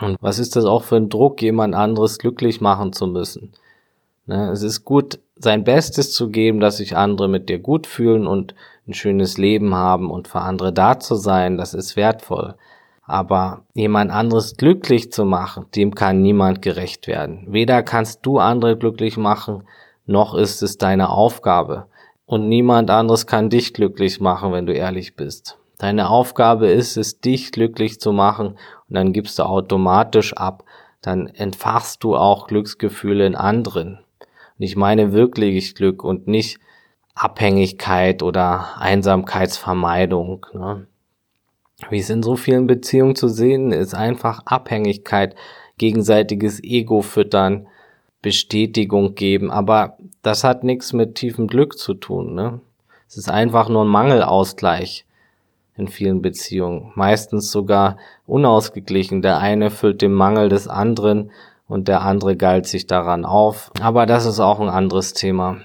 Und 0.00 0.16
was 0.22 0.38
ist 0.38 0.56
das 0.56 0.64
auch 0.64 0.84
für 0.84 0.96
ein 0.96 1.10
Druck, 1.10 1.42
jemand 1.42 1.74
anderes 1.74 2.18
glücklich 2.18 2.62
machen 2.62 2.94
zu 2.94 3.06
müssen? 3.06 3.52
Ne? 4.24 4.50
Es 4.50 4.62
ist 4.62 4.86
gut, 4.86 5.18
sein 5.36 5.64
Bestes 5.64 6.12
zu 6.12 6.30
geben, 6.30 6.60
dass 6.60 6.78
sich 6.78 6.96
andere 6.96 7.28
mit 7.28 7.50
dir 7.50 7.58
gut 7.58 7.86
fühlen 7.86 8.26
und 8.26 8.54
ein 8.88 8.94
schönes 8.94 9.36
Leben 9.36 9.74
haben 9.74 10.10
und 10.10 10.28
für 10.28 10.40
andere 10.40 10.72
da 10.72 10.98
zu 10.98 11.16
sein, 11.16 11.58
das 11.58 11.74
ist 11.74 11.96
wertvoll. 11.96 12.54
Aber 13.10 13.64
jemand 13.74 14.12
anderes 14.12 14.56
glücklich 14.56 15.10
zu 15.10 15.24
machen, 15.24 15.66
dem 15.74 15.96
kann 15.96 16.22
niemand 16.22 16.62
gerecht 16.62 17.08
werden. 17.08 17.44
Weder 17.48 17.82
kannst 17.82 18.24
du 18.24 18.38
andere 18.38 18.78
glücklich 18.78 19.16
machen, 19.16 19.64
noch 20.06 20.36
ist 20.36 20.62
es 20.62 20.78
deine 20.78 21.10
Aufgabe. 21.10 21.86
Und 22.24 22.48
niemand 22.48 22.88
anderes 22.88 23.26
kann 23.26 23.50
dich 23.50 23.74
glücklich 23.74 24.20
machen, 24.20 24.52
wenn 24.52 24.64
du 24.64 24.72
ehrlich 24.72 25.16
bist. 25.16 25.58
Deine 25.76 26.08
Aufgabe 26.08 26.68
ist 26.68 26.96
es, 26.96 27.20
dich 27.20 27.50
glücklich 27.50 27.98
zu 27.98 28.12
machen 28.12 28.50
und 28.50 28.94
dann 28.94 29.12
gibst 29.12 29.40
du 29.40 29.42
automatisch 29.42 30.34
ab. 30.34 30.62
Dann 31.02 31.26
entfachst 31.26 32.04
du 32.04 32.14
auch 32.14 32.46
Glücksgefühle 32.46 33.26
in 33.26 33.34
anderen. 33.34 33.98
Und 34.20 34.64
ich 34.64 34.76
meine 34.76 35.12
wirklich 35.12 35.74
Glück 35.74 36.04
und 36.04 36.28
nicht 36.28 36.60
Abhängigkeit 37.16 38.22
oder 38.22 38.78
Einsamkeitsvermeidung. 38.78 40.46
Ne? 40.52 40.86
Wie 41.88 41.98
es 41.98 42.10
in 42.10 42.22
so 42.22 42.36
vielen 42.36 42.66
Beziehungen 42.66 43.16
zu 43.16 43.28
sehen 43.28 43.72
ist, 43.72 43.94
einfach 43.94 44.42
Abhängigkeit, 44.44 45.34
gegenseitiges 45.78 46.62
Ego 46.62 47.00
füttern, 47.00 47.66
Bestätigung 48.22 49.14
geben, 49.14 49.50
aber 49.50 49.96
das 50.22 50.44
hat 50.44 50.62
nichts 50.62 50.92
mit 50.92 51.14
tiefem 51.14 51.46
Glück 51.46 51.78
zu 51.78 51.94
tun. 51.94 52.34
Ne? 52.34 52.60
Es 53.08 53.16
ist 53.16 53.30
einfach 53.30 53.68
nur 53.68 53.84
ein 53.84 53.88
Mangelausgleich 53.88 55.06
in 55.76 55.88
vielen 55.88 56.20
Beziehungen, 56.20 56.92
meistens 56.94 57.50
sogar 57.50 57.96
unausgeglichen. 58.26 59.22
Der 59.22 59.38
eine 59.38 59.70
füllt 59.70 60.02
den 60.02 60.12
Mangel 60.12 60.50
des 60.50 60.68
anderen 60.68 61.30
und 61.66 61.88
der 61.88 62.02
andere 62.02 62.36
galt 62.36 62.66
sich 62.66 62.86
daran 62.86 63.24
auf. 63.24 63.72
Aber 63.80 64.04
das 64.04 64.26
ist 64.26 64.40
auch 64.40 64.60
ein 64.60 64.68
anderes 64.68 65.14
Thema. 65.14 65.56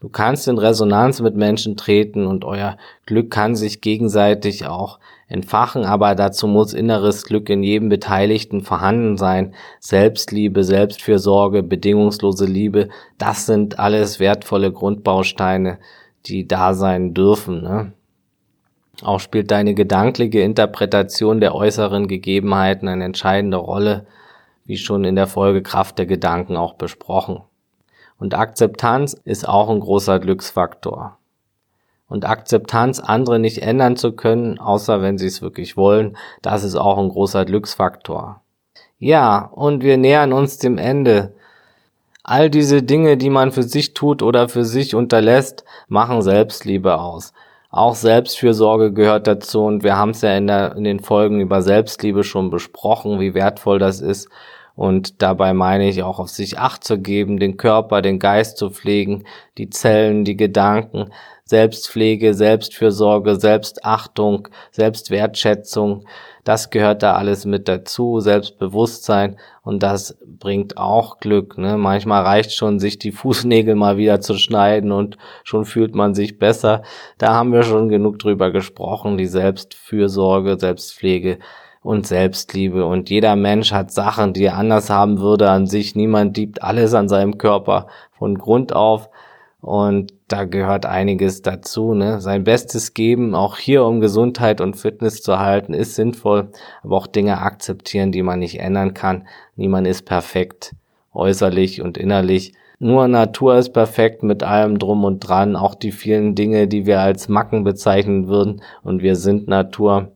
Du 0.00 0.08
kannst 0.08 0.48
in 0.48 0.58
Resonanz 0.58 1.20
mit 1.20 1.36
Menschen 1.36 1.76
treten 1.76 2.26
und 2.26 2.44
euer 2.44 2.76
Glück 3.06 3.30
kann 3.30 3.54
sich 3.54 3.80
gegenseitig 3.80 4.66
auch 4.66 4.98
entfachen, 5.28 5.84
aber 5.84 6.14
dazu 6.14 6.46
muss 6.46 6.72
inneres 6.72 7.24
Glück 7.24 7.48
in 7.50 7.62
jedem 7.62 7.88
Beteiligten 7.88 8.62
vorhanden 8.62 9.16
sein. 9.16 9.54
Selbstliebe, 9.80 10.62
Selbstfürsorge, 10.62 11.62
bedingungslose 11.62 12.46
Liebe, 12.46 12.88
das 13.18 13.46
sind 13.46 13.78
alles 13.78 14.20
wertvolle 14.20 14.72
Grundbausteine, 14.72 15.78
die 16.26 16.46
da 16.46 16.74
sein 16.74 17.12
dürfen. 17.12 17.62
Ne? 17.62 17.92
Auch 19.02 19.20
spielt 19.20 19.50
deine 19.50 19.74
gedankliche 19.74 20.40
Interpretation 20.40 21.40
der 21.40 21.54
äußeren 21.54 22.06
Gegebenheiten 22.06 22.88
eine 22.88 23.04
entscheidende 23.04 23.58
Rolle, 23.58 24.06
wie 24.64 24.78
schon 24.78 25.04
in 25.04 25.16
der 25.16 25.26
Folge 25.26 25.62
Kraft 25.62 25.98
der 25.98 26.06
Gedanken 26.06 26.56
auch 26.56 26.74
besprochen. 26.74 27.42
Und 28.18 28.34
Akzeptanz 28.34 29.14
ist 29.24 29.46
auch 29.46 29.68
ein 29.68 29.80
großer 29.80 30.18
Glücksfaktor. 30.18 31.18
Und 32.08 32.24
Akzeptanz, 32.24 33.00
andere 33.00 33.38
nicht 33.38 33.62
ändern 33.62 33.96
zu 33.96 34.12
können, 34.12 34.58
außer 34.58 35.02
wenn 35.02 35.18
sie 35.18 35.26
es 35.26 35.42
wirklich 35.42 35.76
wollen, 35.76 36.16
das 36.40 36.62
ist 36.62 36.76
auch 36.76 36.98
ein 36.98 37.08
großer 37.08 37.44
Glücksfaktor. 37.44 38.42
Ja, 38.98 39.50
und 39.52 39.82
wir 39.82 39.98
nähern 39.98 40.32
uns 40.32 40.58
dem 40.58 40.78
Ende. 40.78 41.34
All 42.22 42.48
diese 42.48 42.82
Dinge, 42.82 43.16
die 43.16 43.30
man 43.30 43.52
für 43.52 43.62
sich 43.62 43.94
tut 43.94 44.22
oder 44.22 44.48
für 44.48 44.64
sich 44.64 44.94
unterlässt, 44.94 45.64
machen 45.88 46.22
Selbstliebe 46.22 46.98
aus. 46.98 47.32
Auch 47.70 47.94
Selbstfürsorge 47.94 48.92
gehört 48.92 49.26
dazu 49.26 49.64
und 49.64 49.82
wir 49.82 49.96
haben 49.96 50.10
es 50.10 50.22
ja 50.22 50.36
in, 50.36 50.46
der, 50.46 50.76
in 50.76 50.84
den 50.84 51.00
Folgen 51.00 51.40
über 51.40 51.60
Selbstliebe 51.60 52.24
schon 52.24 52.50
besprochen, 52.50 53.20
wie 53.20 53.34
wertvoll 53.34 53.78
das 53.78 54.00
ist. 54.00 54.28
Und 54.74 55.22
dabei 55.22 55.52
meine 55.52 55.88
ich 55.88 56.02
auch 56.02 56.18
auf 56.18 56.28
sich 56.28 56.58
Acht 56.58 56.84
zu 56.84 56.98
geben, 56.98 57.38
den 57.38 57.56
Körper, 57.56 58.02
den 58.02 58.18
Geist 58.18 58.58
zu 58.58 58.70
pflegen, 58.70 59.24
die 59.58 59.70
Zellen, 59.70 60.24
die 60.24 60.36
Gedanken, 60.36 61.10
Selbstpflege, 61.48 62.34
Selbstfürsorge, 62.34 63.36
Selbstachtung, 63.36 64.48
Selbstwertschätzung. 64.72 66.04
Das 66.42 66.70
gehört 66.70 67.04
da 67.04 67.14
alles 67.14 67.44
mit 67.44 67.68
dazu, 67.68 68.18
Selbstbewusstsein 68.18 69.36
und 69.62 69.84
das 69.84 70.18
bringt 70.26 70.76
auch 70.76 71.18
Glück. 71.18 71.56
Ne? 71.56 71.76
Manchmal 71.76 72.24
reicht 72.24 72.52
schon, 72.52 72.80
sich 72.80 72.98
die 72.98 73.12
Fußnägel 73.12 73.76
mal 73.76 73.96
wieder 73.96 74.20
zu 74.20 74.34
schneiden 74.34 74.90
und 74.90 75.18
schon 75.44 75.64
fühlt 75.64 75.94
man 75.94 76.14
sich 76.14 76.38
besser. 76.38 76.82
Da 77.18 77.32
haben 77.32 77.52
wir 77.52 77.62
schon 77.62 77.88
genug 77.88 78.18
drüber 78.18 78.50
gesprochen, 78.50 79.16
die 79.16 79.26
Selbstfürsorge, 79.26 80.58
Selbstpflege 80.58 81.38
und 81.80 82.08
Selbstliebe. 82.08 82.84
Und 82.84 83.08
jeder 83.08 83.36
Mensch 83.36 83.70
hat 83.70 83.92
Sachen, 83.92 84.32
die 84.32 84.46
er 84.46 84.56
anders 84.56 84.90
haben 84.90 85.20
würde 85.20 85.48
an 85.48 85.68
sich. 85.68 85.94
Niemand 85.94 86.36
liebt 86.36 86.60
alles 86.60 86.92
an 86.94 87.08
seinem 87.08 87.38
Körper 87.38 87.86
von 88.18 88.36
Grund 88.36 88.74
auf. 88.74 89.08
Und 89.66 90.14
da 90.28 90.44
gehört 90.44 90.86
einiges 90.86 91.42
dazu. 91.42 91.92
Ne? 91.92 92.20
Sein 92.20 92.44
Bestes 92.44 92.94
geben, 92.94 93.34
auch 93.34 93.58
hier 93.58 93.84
um 93.84 94.00
Gesundheit 94.00 94.60
und 94.60 94.76
Fitness 94.76 95.22
zu 95.22 95.40
halten, 95.40 95.74
ist 95.74 95.96
sinnvoll, 95.96 96.50
aber 96.84 96.96
auch 96.96 97.08
Dinge 97.08 97.38
akzeptieren, 97.38 98.12
die 98.12 98.22
man 98.22 98.38
nicht 98.38 98.60
ändern 98.60 98.94
kann. 98.94 99.26
Niemand 99.56 99.88
ist 99.88 100.02
perfekt, 100.02 100.76
äußerlich 101.12 101.82
und 101.82 101.98
innerlich. 101.98 102.52
Nur 102.78 103.08
Natur 103.08 103.56
ist 103.56 103.70
perfekt 103.70 104.22
mit 104.22 104.44
allem 104.44 104.78
drum 104.78 105.02
und 105.02 105.18
dran, 105.18 105.56
auch 105.56 105.74
die 105.74 105.90
vielen 105.90 106.36
Dinge, 106.36 106.68
die 106.68 106.86
wir 106.86 107.00
als 107.00 107.28
Macken 107.28 107.64
bezeichnen 107.64 108.28
würden. 108.28 108.62
Und 108.84 109.02
wir 109.02 109.16
sind 109.16 109.48
Natur. 109.48 110.12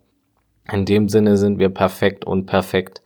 In 0.71 0.85
dem 0.85 1.09
Sinne 1.09 1.37
sind 1.37 1.59
wir 1.59 1.71
perfekt 1.71 2.25
und 2.25 2.47
perfekt. 2.47 3.03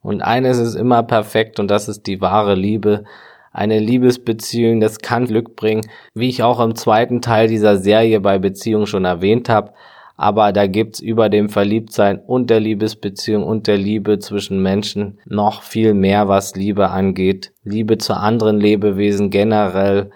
Und 0.00 0.22
eines 0.22 0.56
ist 0.56 0.74
immer 0.74 1.02
perfekt 1.02 1.60
und 1.60 1.70
das 1.70 1.86
ist 1.86 2.06
die 2.06 2.22
wahre 2.22 2.54
Liebe 2.54 3.04
eine 3.52 3.78
Liebesbeziehung, 3.78 4.80
das 4.80 4.98
kann 4.98 5.26
Glück 5.26 5.56
bringen, 5.56 5.86
wie 6.14 6.28
ich 6.28 6.42
auch 6.42 6.60
im 6.60 6.74
zweiten 6.74 7.20
Teil 7.20 7.48
dieser 7.48 7.76
Serie 7.76 8.20
bei 8.20 8.38
Beziehung 8.38 8.86
schon 8.86 9.04
erwähnt 9.04 9.48
habe. 9.48 9.72
Aber 10.16 10.52
da 10.52 10.66
gibt's 10.66 11.00
über 11.00 11.28
dem 11.28 11.48
Verliebtsein 11.48 12.20
und 12.20 12.48
der 12.48 12.60
Liebesbeziehung 12.60 13.42
und 13.42 13.66
der 13.66 13.76
Liebe 13.76 14.18
zwischen 14.18 14.62
Menschen 14.62 15.18
noch 15.24 15.62
viel 15.62 15.94
mehr, 15.94 16.28
was 16.28 16.54
Liebe 16.54 16.90
angeht. 16.90 17.52
Liebe 17.64 17.98
zu 17.98 18.14
anderen 18.14 18.60
Lebewesen 18.60 19.30
generell, 19.30 20.10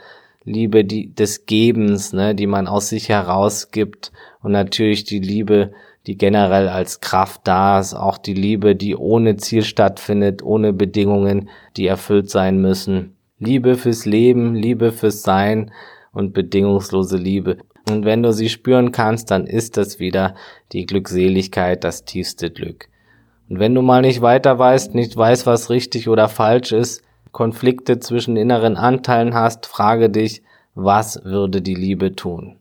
Liebe 0.44 0.85
die, 0.85 1.12
des 1.12 1.46
Gebens, 1.46 2.12
ne, 2.12 2.35
die 2.37 2.46
man 2.46 2.68
aus 2.68 2.88
sich 2.88 3.09
herausgibt 3.09 4.12
und 4.42 4.53
natürlich 4.53 5.03
die 5.03 5.18
Liebe, 5.18 5.72
die 6.07 6.16
generell 6.16 6.68
als 6.68 7.01
Kraft 7.01 7.40
da 7.44 7.81
ist, 7.81 7.94
auch 7.94 8.16
die 8.16 8.35
Liebe, 8.35 8.77
die 8.77 8.94
ohne 8.94 9.37
Ziel 9.38 9.64
stattfindet, 9.64 10.44
ohne 10.44 10.72
Bedingungen, 10.72 11.49
die 11.76 11.89
erfüllt 11.89 12.30
sein 12.30 12.61
müssen. 12.61 13.16
Liebe 13.39 13.76
fürs 13.76 14.07
Leben, 14.07 14.55
Liebe 14.55 14.93
fürs 14.93 15.22
Sein 15.22 15.70
und 16.12 16.32
bedingungslose 16.32 17.18
Liebe. 17.18 17.59
Und 17.89 18.05
wenn 18.05 18.22
du 18.22 18.32
sie 18.32 18.49
spüren 18.49 18.93
kannst, 18.93 19.30
dann 19.30 19.47
ist 19.47 19.76
das 19.76 19.99
wieder 19.99 20.34
die 20.72 20.87
Glückseligkeit, 20.87 21.84
das 21.84 22.05
tiefste 22.05 22.51
Glück. 22.51 22.89
Und 23.49 23.59
wenn 23.61 23.74
du 23.74 23.82
mal 23.82 24.03
nicht 24.03 24.22
weiter 24.22 24.59
weißt, 24.59 24.95
nicht 24.95 25.16
weißt, 25.16 25.47
was 25.47 25.70
richtig 25.70 26.09
oder 26.09 26.28
falsch 26.28 26.72
ist, 26.72 27.03
Konflikte 27.30 28.01
zwischen 28.01 28.37
inneren 28.37 28.76
Anteilen 28.76 29.34
hast, 29.34 29.66
frage 29.66 30.09
dich, 30.09 30.43
was 30.74 31.22
würde 31.24 31.61
die 31.61 31.74
Liebe 31.74 32.16
tun? 32.16 32.57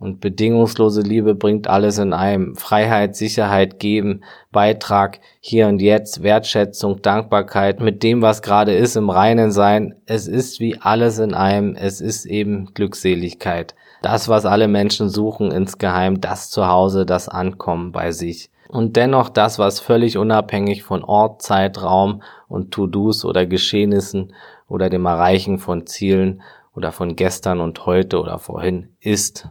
Und 0.00 0.20
bedingungslose 0.20 1.02
Liebe 1.02 1.34
bringt 1.34 1.68
alles 1.68 1.98
in 1.98 2.14
einem. 2.14 2.56
Freiheit, 2.56 3.16
Sicherheit 3.16 3.78
geben, 3.78 4.22
Beitrag, 4.50 5.20
hier 5.40 5.68
und 5.68 5.82
jetzt, 5.82 6.22
Wertschätzung, 6.22 7.02
Dankbarkeit, 7.02 7.80
mit 7.80 8.02
dem, 8.02 8.22
was 8.22 8.40
gerade 8.40 8.72
ist, 8.72 8.96
im 8.96 9.10
Reinen 9.10 9.52
sein. 9.52 9.94
Es 10.06 10.26
ist 10.26 10.58
wie 10.58 10.78
alles 10.80 11.18
in 11.18 11.34
einem. 11.34 11.76
Es 11.76 12.00
ist 12.00 12.24
eben 12.24 12.72
Glückseligkeit. 12.72 13.74
Das, 14.00 14.30
was 14.30 14.46
alle 14.46 14.68
Menschen 14.68 15.10
suchen 15.10 15.52
insgeheim, 15.52 16.22
das 16.22 16.48
Zuhause, 16.48 17.04
das 17.04 17.28
Ankommen 17.28 17.92
bei 17.92 18.10
sich. 18.10 18.50
Und 18.70 18.96
dennoch 18.96 19.28
das, 19.28 19.58
was 19.58 19.80
völlig 19.80 20.16
unabhängig 20.16 20.82
von 20.82 21.04
Ort, 21.04 21.42
Zeit, 21.42 21.82
Raum 21.82 22.22
und 22.48 22.70
To-Dos 22.70 23.26
oder 23.26 23.44
Geschehnissen 23.44 24.32
oder 24.66 24.88
dem 24.88 25.04
Erreichen 25.04 25.58
von 25.58 25.86
Zielen 25.86 26.40
oder 26.74 26.90
von 26.90 27.16
gestern 27.16 27.60
und 27.60 27.84
heute 27.84 28.18
oder 28.18 28.38
vorhin 28.38 28.88
ist. 29.00 29.50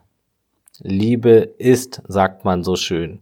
Liebe 0.82 1.50
ist, 1.58 2.02
sagt 2.08 2.46
man 2.46 2.64
so 2.64 2.76
schön. 2.76 3.20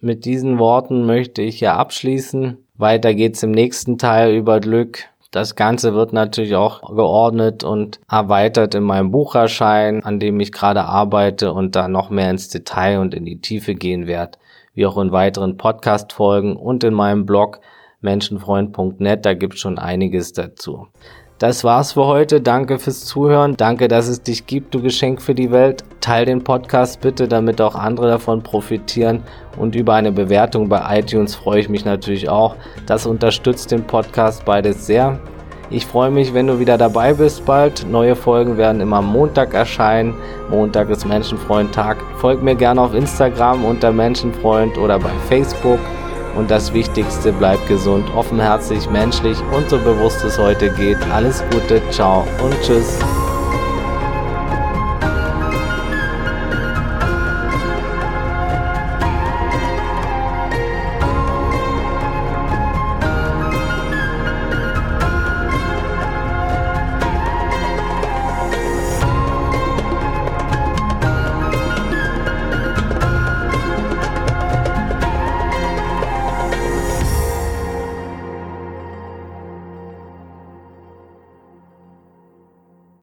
Mit 0.00 0.24
diesen 0.24 0.58
Worten 0.58 1.04
möchte 1.04 1.42
ich 1.42 1.60
ja 1.60 1.76
abschließen. 1.76 2.56
Weiter 2.76 3.14
geht's 3.14 3.42
im 3.42 3.50
nächsten 3.50 3.98
Teil 3.98 4.34
über 4.34 4.60
Glück. 4.60 5.04
Das 5.30 5.54
Ganze 5.54 5.94
wird 5.94 6.12
natürlich 6.12 6.56
auch 6.56 6.80
geordnet 6.94 7.62
und 7.62 8.00
erweitert 8.10 8.74
in 8.74 8.82
meinem 8.82 9.10
Buch 9.10 9.34
erscheinen, 9.34 10.02
an 10.02 10.18
dem 10.18 10.40
ich 10.40 10.52
gerade 10.52 10.84
arbeite 10.84 11.52
und 11.52 11.76
da 11.76 11.86
noch 11.86 12.10
mehr 12.10 12.30
ins 12.30 12.48
Detail 12.48 13.00
und 13.00 13.14
in 13.14 13.24
die 13.24 13.40
Tiefe 13.40 13.74
gehen 13.74 14.06
werde, 14.06 14.38
wie 14.74 14.86
auch 14.86 14.98
in 14.98 15.12
weiteren 15.12 15.56
Podcast-Folgen 15.56 16.56
und 16.56 16.82
in 16.82 16.94
meinem 16.94 17.26
Blog 17.26 17.60
menschenfreund.net, 18.00 19.26
da 19.26 19.34
gibt's 19.34 19.60
schon 19.60 19.78
einiges 19.78 20.32
dazu. 20.32 20.88
Das 21.40 21.64
war's 21.64 21.92
für 21.92 22.04
heute. 22.04 22.42
Danke 22.42 22.78
fürs 22.78 23.06
Zuhören. 23.06 23.56
Danke, 23.56 23.88
dass 23.88 24.08
es 24.08 24.22
dich 24.22 24.46
gibt, 24.46 24.74
du 24.74 24.82
Geschenk 24.82 25.22
für 25.22 25.34
die 25.34 25.50
Welt. 25.50 25.82
Teil 26.02 26.26
den 26.26 26.44
Podcast 26.44 27.00
bitte, 27.00 27.28
damit 27.28 27.62
auch 27.62 27.74
andere 27.74 28.08
davon 28.08 28.42
profitieren. 28.42 29.22
Und 29.56 29.74
über 29.74 29.94
eine 29.94 30.12
Bewertung 30.12 30.68
bei 30.68 30.98
iTunes 30.98 31.34
freue 31.34 31.60
ich 31.60 31.70
mich 31.70 31.86
natürlich 31.86 32.28
auch. 32.28 32.56
Das 32.84 33.06
unterstützt 33.06 33.70
den 33.70 33.84
Podcast 33.84 34.44
beides 34.44 34.86
sehr. 34.86 35.18
Ich 35.70 35.86
freue 35.86 36.10
mich, 36.10 36.34
wenn 36.34 36.46
du 36.46 36.58
wieder 36.58 36.76
dabei 36.76 37.14
bist 37.14 37.46
bald. 37.46 37.86
Neue 37.90 38.16
Folgen 38.16 38.58
werden 38.58 38.82
immer 38.82 39.00
Montag 39.00 39.54
erscheinen. 39.54 40.12
Montag 40.50 40.90
ist 40.90 41.06
Menschenfreund-Tag. 41.06 41.96
Folg 42.18 42.42
mir 42.42 42.54
gerne 42.54 42.82
auf 42.82 42.92
Instagram 42.92 43.64
unter 43.64 43.92
Menschenfreund 43.92 44.76
oder 44.76 44.98
bei 44.98 45.12
Facebook. 45.30 45.78
Und 46.36 46.50
das 46.50 46.72
Wichtigste, 46.72 47.32
bleibt 47.32 47.66
gesund, 47.68 48.08
offenherzig, 48.14 48.88
menschlich 48.88 49.38
und 49.56 49.68
so 49.68 49.78
bewusst 49.78 50.24
es 50.24 50.38
heute 50.38 50.70
geht. 50.74 50.98
Alles 51.12 51.42
Gute, 51.50 51.82
ciao 51.90 52.26
und 52.42 52.54
tschüss. 52.62 52.98